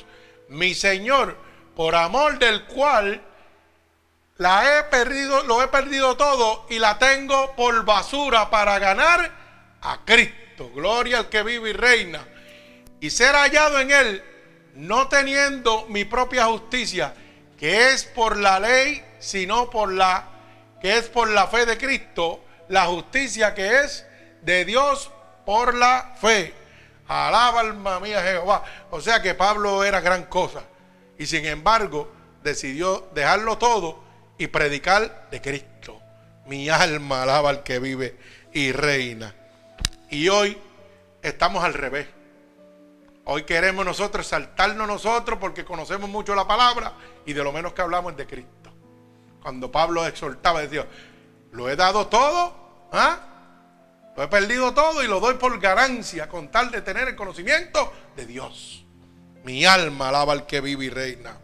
[0.50, 1.38] mi Señor,
[1.76, 3.22] por amor del cual
[4.38, 9.32] la he perdido, lo he perdido todo y la tengo por basura para ganar
[9.82, 10.70] a Cristo.
[10.74, 12.26] Gloria al que vive y reina.
[13.00, 14.24] Y ser hallado en él,
[14.80, 17.14] no teniendo mi propia justicia,
[17.58, 20.26] que es por la ley, sino por la
[20.80, 24.06] que es por la fe de Cristo, la justicia que es
[24.42, 25.12] de Dios
[25.46, 26.54] por la fe.
[27.10, 28.64] Alaba alma mía Jehová.
[28.92, 30.64] O sea que Pablo era gran cosa.
[31.18, 32.10] Y sin embargo
[32.42, 34.02] decidió dejarlo todo
[34.38, 36.02] y predicar de Cristo.
[36.46, 38.18] Mi alma alaba al que vive
[38.54, 39.36] y reina.
[40.10, 40.58] Y hoy
[41.22, 42.08] estamos al revés.
[43.32, 46.94] Hoy queremos nosotros saltarnos nosotros porque conocemos mucho la palabra
[47.28, 48.74] y de lo menos que hablamos es de Cristo.
[49.40, 50.88] Cuando Pablo exhortaba, decía,
[51.52, 53.20] lo he dado todo, ¿ah?
[54.18, 57.94] Lo he perdido todo y lo doy por ganancia con tal de tener el conocimiento
[58.16, 58.84] de Dios.
[59.44, 61.38] Mi alma alaba al que vive y reina.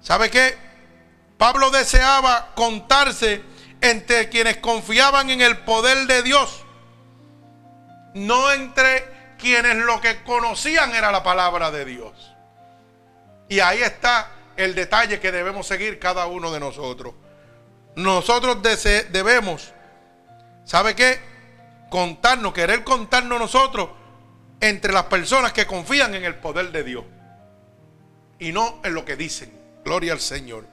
[0.00, 0.56] ¿Sabe qué?
[1.36, 3.42] Pablo deseaba contarse
[3.80, 6.62] entre quienes confiaban en el poder de Dios,
[8.14, 12.34] no entre quienes lo que conocían era la palabra de Dios.
[13.48, 17.14] Y ahí está el detalle que debemos seguir cada uno de nosotros.
[17.94, 19.72] Nosotros debemos
[20.66, 21.20] ¿sabe qué?
[21.88, 23.88] Contarnos, querer contarnos nosotros
[24.60, 27.04] entre las personas que confían en el poder de Dios
[28.38, 29.56] y no en lo que dicen.
[29.84, 30.66] Gloria al Señor.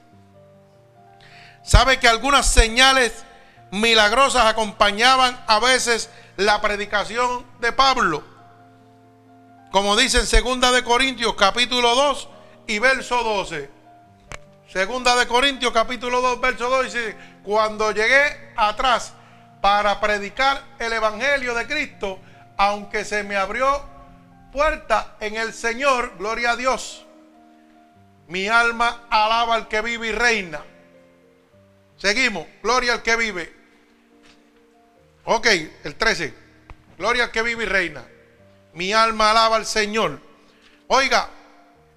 [1.62, 3.24] ¿Sabe que algunas señales
[3.70, 8.33] milagrosas acompañaban a veces la predicación de Pablo?
[9.74, 12.28] Como dice en 2 de Corintios capítulo 2
[12.68, 13.68] y verso 12.
[14.72, 19.14] Segunda de Corintios capítulo 2 verso 2 dice, cuando llegué atrás
[19.60, 22.20] para predicar el evangelio de Cristo,
[22.56, 23.82] aunque se me abrió
[24.52, 27.04] puerta en el Señor, gloria a Dios.
[28.28, 30.60] Mi alma alaba al que vive y reina.
[31.96, 33.52] Seguimos, gloria al que vive.
[35.24, 35.48] Ok,
[35.82, 36.32] el 13.
[36.96, 38.04] Gloria al que vive y reina.
[38.74, 40.20] Mi alma alaba al Señor.
[40.88, 41.28] Oiga,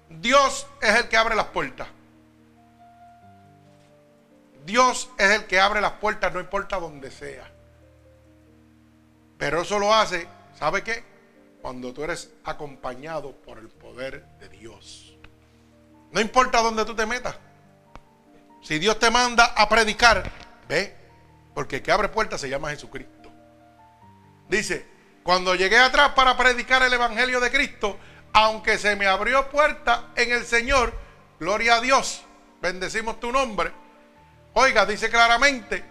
[0.08, 1.88] Dios es el que abre las puertas.
[4.64, 7.50] Dios es el que abre las puertas, no importa donde sea.
[9.38, 11.04] Pero eso lo hace, ¿sabe qué?
[11.62, 15.16] Cuando tú eres acompañado por el poder de Dios.
[16.10, 17.36] No importa dónde tú te metas.
[18.62, 20.30] Si Dios te manda a predicar,
[20.68, 20.94] ve,
[21.54, 23.30] porque el que abre puertas se llama Jesucristo.
[24.48, 24.86] Dice,
[25.28, 27.98] cuando llegué atrás para predicar el Evangelio de Cristo,
[28.32, 30.98] aunque se me abrió puerta en el Señor,
[31.38, 32.22] gloria a Dios,
[32.62, 33.70] bendecimos tu nombre.
[34.54, 35.84] Oiga, dice claramente,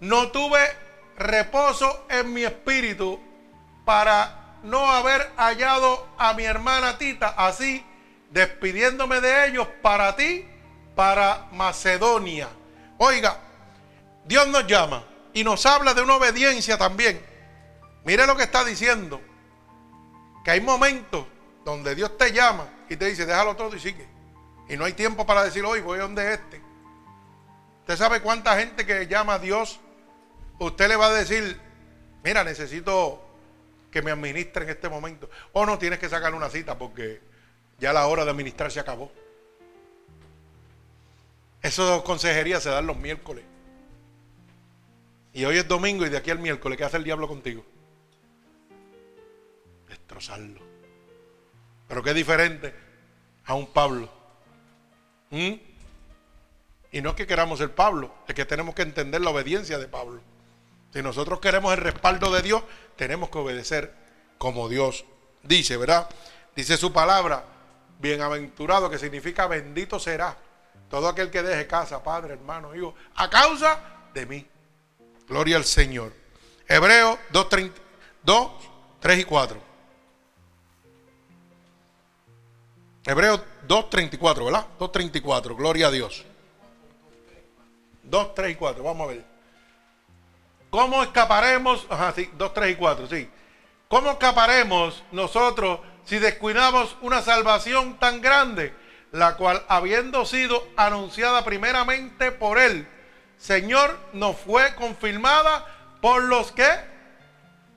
[0.00, 0.58] no tuve
[1.16, 3.18] reposo en mi espíritu
[3.86, 7.82] para no haber hallado a mi hermana Tita, así
[8.30, 10.46] despidiéndome de ellos para ti,
[10.94, 12.50] para Macedonia.
[12.98, 13.38] Oiga,
[14.26, 17.35] Dios nos llama y nos habla de una obediencia también.
[18.06, 19.20] Mire lo que está diciendo.
[20.44, 21.26] Que hay momentos
[21.64, 24.06] donde Dios te llama y te dice, déjalo todo y sigue.
[24.68, 26.62] Y no hay tiempo para decir, hoy voy a donde este.
[27.80, 29.80] Usted sabe cuánta gente que llama a Dios,
[30.60, 31.60] usted le va a decir,
[32.22, 33.20] mira, necesito
[33.90, 35.28] que me administre en este momento.
[35.52, 37.20] O no tienes que sacar una cita porque
[37.80, 39.10] ya la hora de administrar se acabó.
[41.60, 43.44] Esas consejerías se dan los miércoles.
[45.32, 47.64] Y hoy es domingo y de aquí al miércoles, ¿qué hace el diablo contigo?
[50.16, 50.60] Destrozarlo.
[51.88, 52.74] Pero qué diferente
[53.44, 54.08] a un Pablo.
[55.30, 55.54] ¿Mm?
[56.92, 59.88] Y no es que queramos ser Pablo, es que tenemos que entender la obediencia de
[59.88, 60.20] Pablo.
[60.92, 62.62] Si nosotros queremos el respaldo de Dios,
[62.96, 63.92] tenemos que obedecer
[64.38, 65.04] como Dios
[65.42, 66.08] dice, ¿verdad?
[66.54, 67.44] Dice su palabra,
[67.98, 70.36] bienaventurado, que significa bendito será
[70.88, 74.46] todo aquel que deje casa, padre, hermano, hijo, a causa de mí.
[75.28, 76.12] Gloria al Señor.
[76.68, 77.46] Hebreo 2,
[78.22, 78.50] 2
[79.00, 79.65] 3 y 4.
[83.06, 84.66] Hebreo 2.34, ¿verdad?
[84.80, 86.24] 2.34, gloria a Dios.
[88.02, 89.24] 2, 3 y 4, vamos a ver.
[90.70, 91.86] ¿Cómo escaparemos?
[91.88, 93.30] Ajá, sí, 2, 3 y 4, sí.
[93.88, 98.74] ¿Cómo escaparemos nosotros si descuidamos una salvación tan grande,
[99.12, 102.88] la cual habiendo sido anunciada primeramente por Él,
[103.38, 105.64] Señor, nos fue confirmada
[106.00, 106.68] por los que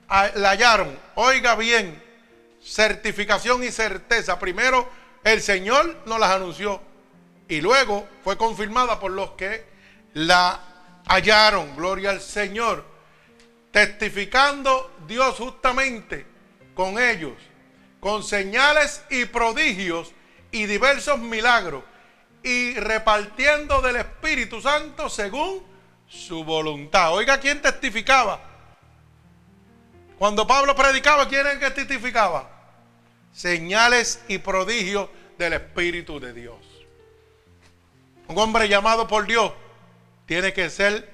[0.08, 0.98] la hallaron?
[1.14, 2.02] Oiga bien,
[2.60, 4.38] certificación y certeza.
[4.40, 4.88] Primero,
[5.24, 6.80] el Señor nos las anunció
[7.48, 9.64] y luego fue confirmada por los que
[10.14, 10.60] la
[11.06, 11.76] hallaron.
[11.76, 12.84] Gloria al Señor.
[13.72, 16.26] Testificando Dios justamente
[16.74, 17.34] con ellos,
[18.00, 20.12] con señales y prodigios
[20.50, 21.84] y diversos milagros,
[22.42, 25.62] y repartiendo del Espíritu Santo según
[26.08, 27.12] su voluntad.
[27.12, 28.40] Oiga, ¿quién testificaba?
[30.18, 32.59] Cuando Pablo predicaba, ¿quién es el que testificaba?
[33.32, 35.08] Señales y prodigios
[35.38, 36.58] del Espíritu de Dios.
[38.28, 39.52] Un hombre llamado por Dios
[40.26, 41.08] tiene que ser,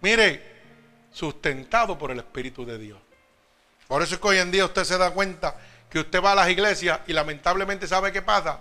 [0.00, 0.42] mire,
[1.10, 2.98] sustentado por el Espíritu de Dios.
[3.88, 5.56] Por eso es que hoy en día usted se da cuenta
[5.90, 8.58] que usted va a las iglesias y lamentablemente sabe qué pasa.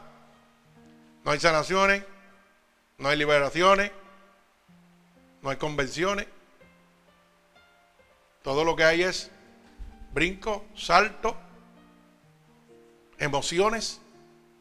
[1.23, 2.03] No hay sanaciones,
[2.97, 3.91] no hay liberaciones,
[5.41, 6.27] no hay convenciones.
[8.43, 9.31] Todo lo que hay es
[10.11, 11.37] brinco, salto,
[13.21, 14.01] emociones,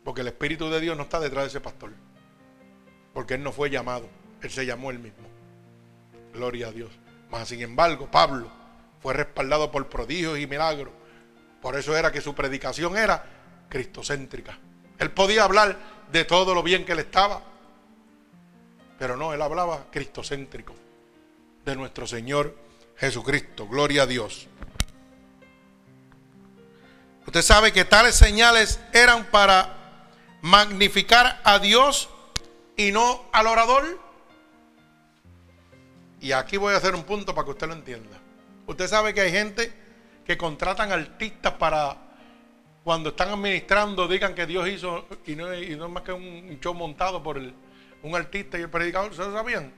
[0.04, 1.92] porque el Espíritu de Dios no está detrás de ese pastor.
[3.12, 4.08] Porque él no fue llamado,
[4.42, 5.26] él se llamó él mismo.
[6.32, 6.90] Gloria a Dios.
[7.30, 8.50] Mas sin embargo, Pablo
[9.00, 10.92] fue respaldado por prodigios y milagros.
[11.60, 13.24] Por eso era que su predicación era
[13.68, 14.58] cristocéntrica.
[14.98, 15.78] Él podía hablar
[16.12, 17.42] de todo lo bien que él estaba.
[18.98, 20.74] Pero no, él hablaba cristocéntrico.
[21.64, 22.56] De nuestro Señor
[22.96, 23.66] Jesucristo.
[23.66, 24.49] Gloria a Dios.
[27.26, 29.76] Usted sabe que tales señales eran para
[30.42, 32.08] magnificar a Dios
[32.76, 34.00] y no al orador.
[36.20, 38.18] Y aquí voy a hacer un punto para que usted lo entienda.
[38.66, 39.72] Usted sabe que hay gente
[40.24, 41.96] que contratan artistas para
[42.84, 47.22] cuando están administrando digan que Dios hizo y no, es más que un show montado
[47.22, 47.38] por
[48.02, 49.14] un artista y el predicador.
[49.14, 49.72] ¿Se lo sabían?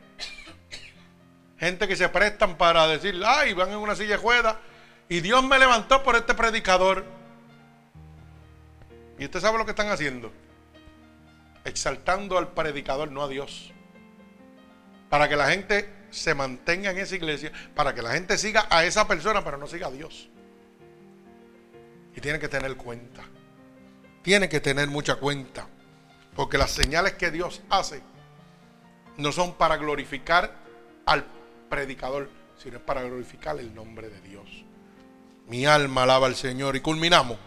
[1.59, 4.59] Gente que se prestan para decir, ay, van en una silla de juega
[5.09, 7.05] y Dios me levantó por este predicador.
[9.19, 10.33] Y usted sabe lo que están haciendo.
[11.65, 13.73] exaltando al predicador, no a Dios.
[15.09, 18.85] Para que la gente se mantenga en esa iglesia, para que la gente siga a
[18.85, 20.29] esa persona, pero no siga a Dios.
[22.17, 23.23] Y tiene que tener cuenta.
[24.23, 25.69] Tiene que tener mucha cuenta.
[26.35, 28.03] Porque las señales que Dios hace
[29.19, 30.55] no son para glorificar
[31.07, 31.25] al
[31.69, 32.29] predicador,
[32.59, 34.65] sino es para glorificar el nombre de Dios.
[35.47, 36.77] Mi alma alaba al Señor.
[36.77, 37.39] Y culminamos.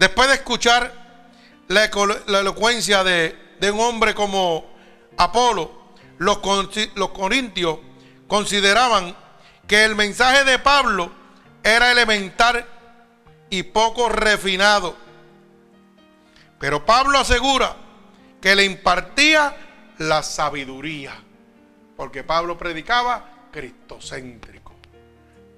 [0.00, 0.94] Después de escuchar
[1.68, 1.84] la,
[2.40, 3.36] elocuencia de,
[3.70, 4.64] un hombre como
[5.18, 6.38] Apolo, los,
[6.94, 7.80] los corintios
[8.26, 9.14] consideraban
[9.66, 11.12] que el mensaje de Pablo
[11.62, 12.66] era elemental
[13.50, 14.96] y poco refinado.
[16.58, 17.76] Pero Pablo asegura
[18.40, 19.54] que le impartía
[19.98, 21.12] la sabiduría,
[21.94, 24.74] porque Pablo predicaba cristocéntrico.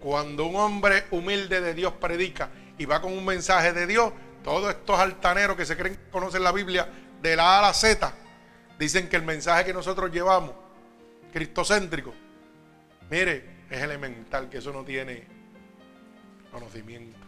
[0.01, 4.13] Cuando un hombre humilde de Dios predica y va con un mensaje de Dios,
[4.43, 6.89] todos estos altaneros que se creen que conocen la Biblia
[7.21, 8.13] de la A a la Z,
[8.79, 10.53] dicen que el mensaje que nosotros llevamos,
[11.33, 12.13] cristocéntrico,
[13.11, 15.27] mire, es elemental, que eso no tiene
[16.51, 17.19] conocimiento.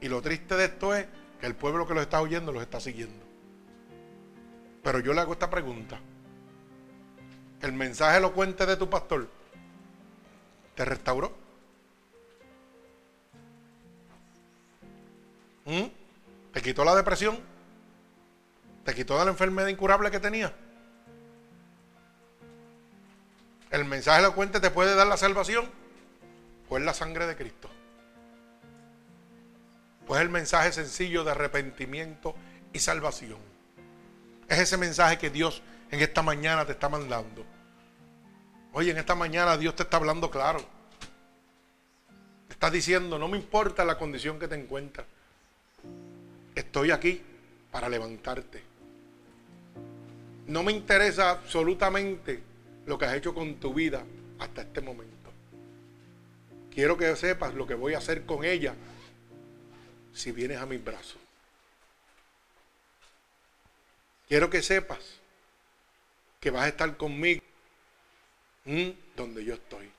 [0.00, 1.06] Y lo triste de esto es
[1.40, 3.24] que el pueblo que lo está oyendo los está siguiendo.
[4.82, 5.98] Pero yo le hago esta pregunta.
[7.60, 9.28] ¿El mensaje elocuente de tu pastor
[10.74, 11.32] te restauró?
[15.64, 16.05] ¿Mm?
[16.56, 17.38] ¿Te quitó la depresión?
[18.82, 20.54] ¿Te quitó la enfermedad incurable que tenía?
[23.70, 25.68] ¿El mensaje elocuente te puede dar la salvación?
[26.66, 27.68] Pues la sangre de Cristo.
[30.06, 32.34] Pues el mensaje sencillo de arrepentimiento
[32.72, 33.38] y salvación.
[34.48, 35.60] Es ese mensaje que Dios
[35.90, 37.44] en esta mañana te está mandando.
[38.72, 40.60] Oye, en esta mañana Dios te está hablando claro.
[42.48, 45.06] Te está diciendo, no me importa la condición que te encuentras.
[46.56, 47.22] Estoy aquí
[47.70, 48.62] para levantarte.
[50.46, 52.42] No me interesa absolutamente
[52.86, 54.02] lo que has hecho con tu vida
[54.38, 55.30] hasta este momento.
[56.70, 58.74] Quiero que sepas lo que voy a hacer con ella
[60.14, 61.18] si vienes a mis brazos.
[64.26, 65.20] Quiero que sepas
[66.40, 67.42] que vas a estar conmigo
[69.14, 69.90] donde yo estoy.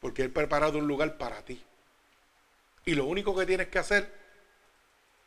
[0.00, 1.62] Porque He preparado un lugar para ti.
[2.84, 4.19] Y lo único que tienes que hacer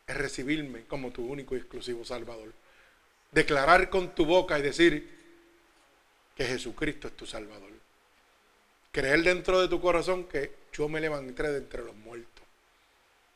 [0.07, 2.53] es recibirme como tu único y exclusivo Salvador.
[3.31, 5.09] Declarar con tu boca y decir
[6.35, 7.71] que Jesucristo es tu Salvador.
[8.91, 12.43] Creer dentro de tu corazón que yo me levanté de entre los muertos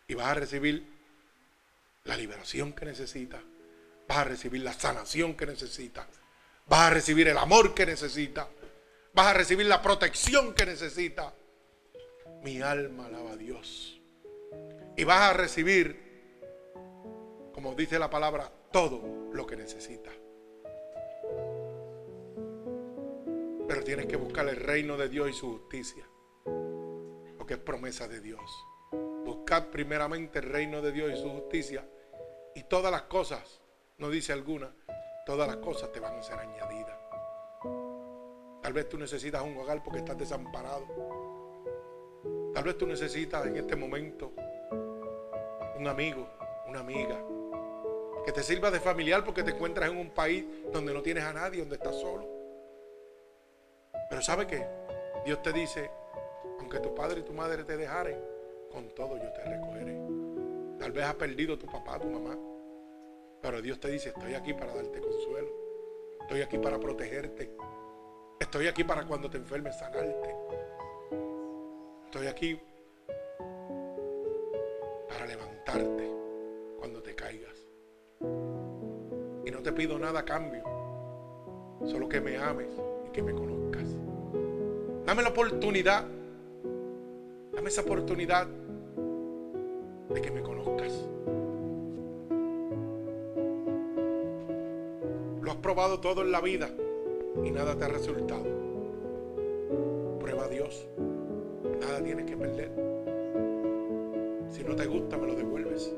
[0.08, 0.86] y vas a recibir
[2.06, 3.42] la liberación que necesitas,
[4.08, 6.08] vas a recibir la sanación que necesitas,
[6.68, 8.48] vas a recibir el amor que necesitas,
[9.14, 11.34] vas a recibir la protección que necesitas.
[12.44, 14.00] Mi alma alaba a Dios.
[14.96, 16.07] Y vas a recibir,
[17.58, 20.14] como dice la palabra, todo lo que necesitas.
[23.68, 26.08] Pero tienes que buscar el reino de Dios y su justicia,
[27.36, 28.44] porque es promesa de Dios.
[29.26, 31.84] Buscad primeramente el reino de Dios y su justicia.
[32.54, 33.60] Y todas las cosas,
[33.98, 34.72] no dice alguna,
[35.26, 37.00] todas las cosas te van a ser añadidas.
[38.62, 40.86] Tal vez tú necesitas un hogar porque estás desamparado.
[42.54, 44.32] Tal vez tú necesitas en este momento
[45.76, 46.30] un amigo,
[46.68, 47.20] una amiga,
[48.28, 50.44] que te sirva de familiar porque te encuentras en un país
[50.74, 52.28] donde no tienes a nadie, donde estás solo.
[54.10, 54.68] Pero ¿sabe qué?
[55.24, 55.90] Dios te dice,
[56.60, 58.20] aunque tu padre y tu madre te dejaren,
[58.70, 59.98] con todo yo te recogeré.
[60.78, 62.38] Tal vez has perdido tu papá, tu mamá,
[63.42, 65.48] pero Dios te dice, estoy aquí para darte consuelo.
[66.20, 67.56] Estoy aquí para protegerte.
[68.42, 70.36] Estoy aquí para cuando te enfermes sanarte.
[72.08, 72.60] Estoy aquí
[75.08, 76.17] para levantarte
[79.68, 80.64] te pido nada a cambio,
[81.84, 82.70] solo que me ames
[83.06, 83.84] y que me conozcas.
[85.06, 86.06] Dame la oportunidad,
[87.52, 91.06] dame esa oportunidad de que me conozcas.
[95.42, 96.70] Lo has probado todo en la vida
[97.44, 98.46] y nada te ha resultado.
[100.18, 100.88] Prueba a Dios.
[101.82, 102.72] Nada tienes que perder.
[104.50, 105.94] Si no te gusta, me lo devuelves.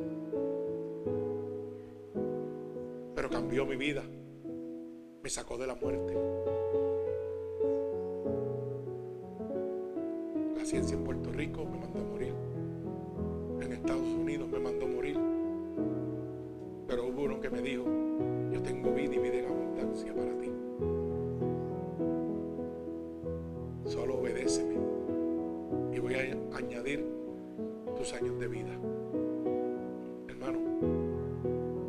[3.49, 4.03] Cambió mi vida.
[5.23, 6.13] Me sacó de la muerte.
[10.55, 12.33] La ciencia en Puerto Rico me mandó a morir.
[13.71, 15.17] Estados Unidos me mandó morir.
[16.87, 17.85] Pero hubo uno que me dijo,
[18.51, 20.51] yo tengo vida y vida en abundancia para ti.
[23.85, 24.75] Solo obedéceme
[25.91, 27.03] y voy a añadir
[27.97, 28.73] tus años de vida.
[30.27, 30.59] Hermano,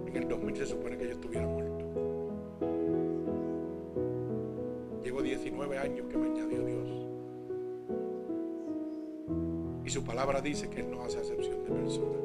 [0.06, 1.39] en el 2000 mí se supone que yo estuviera
[5.30, 6.88] 19 años que me añadió Dios.
[9.84, 12.20] Y su palabra dice que Él no hace acepción de personas.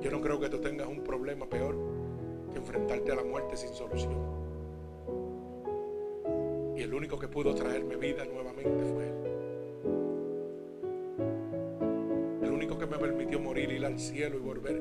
[0.00, 1.76] Yo no creo que tú tengas un problema peor
[2.52, 4.14] que enfrentarte a la muerte sin solución.
[6.76, 9.16] Y el único que pudo traerme vida nuevamente fue Él.
[12.44, 14.80] El único que me permitió morir, ir al cielo y volver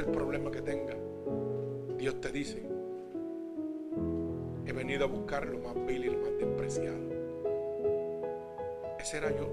[0.00, 0.96] el problema que tengas,
[1.98, 2.62] Dios te dice,
[4.66, 6.98] he venido a buscar lo más vil y lo más despreciado.
[8.98, 9.46] Ese era yo.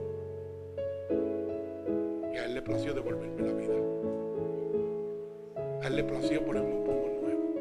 [2.34, 3.76] Y a Él le plació devolverme la vida.
[5.84, 7.54] A Él le plació ponerme un pulmón nuevo.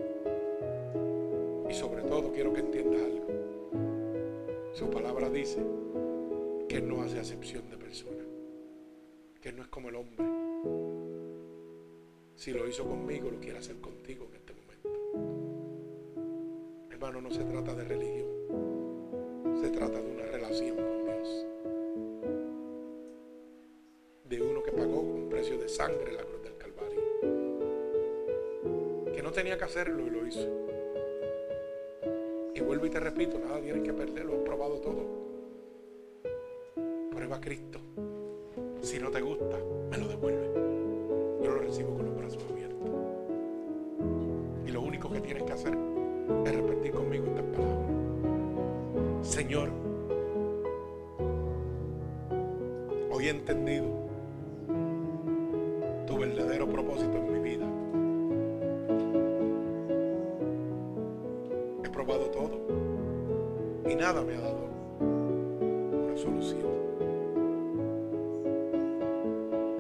[1.69, 3.27] Y sobre todo quiero que entiendas algo.
[4.73, 5.59] Su palabra dice
[6.69, 8.27] que no hace acepción de personas.
[9.41, 11.06] Que no es como el hombre.
[12.37, 14.91] Si lo hizo conmigo, lo quiere hacer contigo en este momento.
[16.91, 18.27] Hermano, no se trata de religión.
[19.59, 21.47] Se trata de una relación con Dios.
[24.29, 27.01] De uno que pagó con un precio de sangre la cruz del Calvario.
[29.15, 30.47] Que no tenía que hacerlo y lo hizo.
[32.55, 35.07] Y vuelvo y te repito, nada tienes que perderlo, has probado todo.
[37.11, 37.81] Prueba a Cristo.
[38.83, 39.59] Si no te gusta,
[39.91, 40.76] me lo devuelve.
[41.67, 42.89] Recibo con los brazos abiertos.
[44.69, 45.77] Y lo único que tienes que hacer
[46.45, 47.91] es repetir conmigo estas palabras.
[49.23, 49.71] Señor,
[53.11, 53.87] hoy he entendido
[56.07, 57.67] tu verdadero propósito en mi vida.
[61.85, 62.61] He probado todo
[63.91, 64.69] y nada me ha dado
[65.01, 66.71] una solución.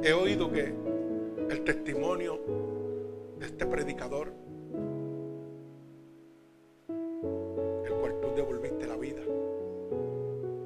[0.03, 0.86] He oído que
[1.67, 2.39] testimonio
[3.41, 4.33] de este predicador,
[6.89, 9.23] el cual tú devolviste la vida,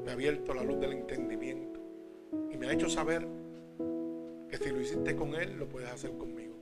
[0.04, 1.80] me ha abierto la luz del entendimiento
[2.52, 3.26] y me ha hecho saber
[4.50, 6.54] que si lo hiciste con él, lo puedes hacer conmigo.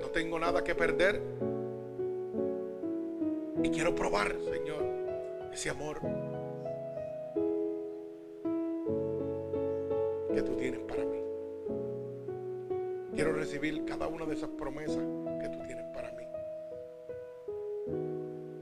[0.00, 1.20] No tengo nada que perder
[3.60, 4.84] y quiero probar, Señor,
[5.52, 6.00] ese amor
[13.16, 15.02] Quiero recibir cada una de esas promesas
[15.40, 16.24] que tú tienes para mí.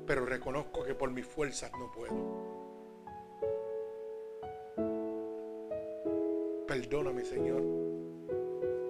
[0.07, 2.15] Pero reconozco que por mis fuerzas no puedo.
[6.69, 7.63] Perdóname, Señor,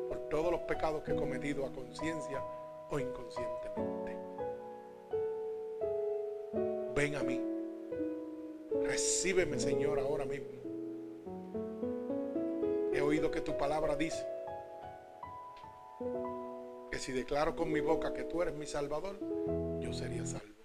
[0.07, 2.45] por todos los pecados que he cometido a conciencia
[2.91, 4.19] o inconscientemente.
[6.95, 7.41] Ven a mí.
[8.83, 10.51] Recíbeme, Señor, ahora mismo.
[12.93, 14.34] He oído que tu palabra dice
[17.05, 19.19] si declaro con mi boca que tú eres mi Salvador,
[19.79, 20.65] yo sería salvo.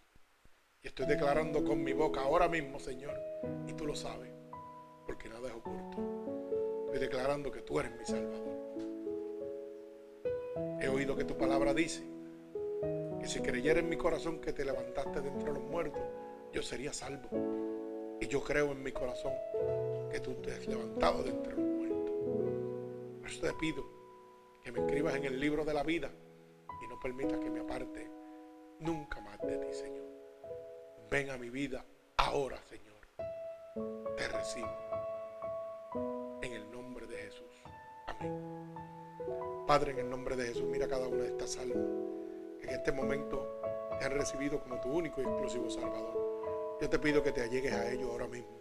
[0.81, 3.13] Y estoy declarando con mi boca ahora mismo, Señor,
[3.67, 4.31] y tú lo sabes,
[5.05, 5.97] porque nada es oculto.
[6.85, 8.57] Estoy declarando que tú eres mi Salvador.
[10.79, 12.05] He oído que tu palabra dice
[13.19, 16.01] que si creyera en mi corazón que te levantaste de entre los muertos,
[16.53, 17.27] yo sería salvo.
[18.21, 19.33] Y yo creo en mi corazón
[20.09, 22.15] que tú te has levantado de entre los muertos.
[23.19, 23.83] Por eso te pido
[24.63, 26.09] que me escribas en el libro de la vida
[26.99, 28.09] permitas que me aparte
[28.79, 30.07] nunca más de ti, Señor.
[31.09, 31.85] Ven a mi vida
[32.17, 32.99] ahora, Señor.
[34.17, 34.69] Te recibo.
[36.41, 37.63] En el nombre de Jesús.
[38.07, 38.59] Amén.
[39.67, 41.77] Padre, en el nombre de Jesús, mira cada una de estas almas
[42.59, 43.61] que en este momento
[43.99, 46.77] te han recibido como tu único y exclusivo Salvador.
[46.81, 48.59] Yo te pido que te allegues a ellos ahora mismo.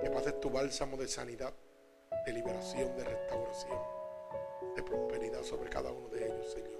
[0.00, 1.54] Que pases tu bálsamo de sanidad,
[2.26, 3.78] de liberación, de restauración,
[4.74, 6.75] de prosperidad sobre cada uno de ellos, Señor.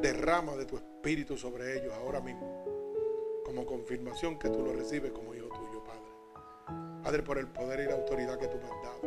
[0.00, 5.34] Derrama de tu espíritu sobre ellos ahora mismo, como confirmación que tú lo recibes como
[5.34, 7.02] hijo tuyo, Padre.
[7.02, 9.02] Padre, por el poder y la autoridad que tú me has dado,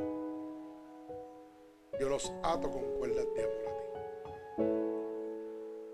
[1.99, 3.78] yo los ato con cuerdas de amor a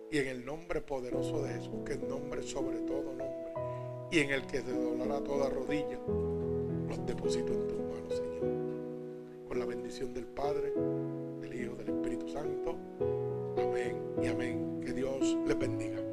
[0.10, 0.18] ti.
[0.18, 3.54] Y en el nombre poderoso de Jesús, que es nombre sobre todo nombre,
[4.12, 6.00] y en el que se doblará toda rodilla,
[6.90, 9.48] los deposito en tus manos, Señor.
[9.48, 10.74] Con la bendición del Padre,
[11.40, 12.76] del Hijo, del Espíritu Santo.
[13.80, 14.82] Amén y amén.
[14.86, 16.09] Que Dios les bendiga.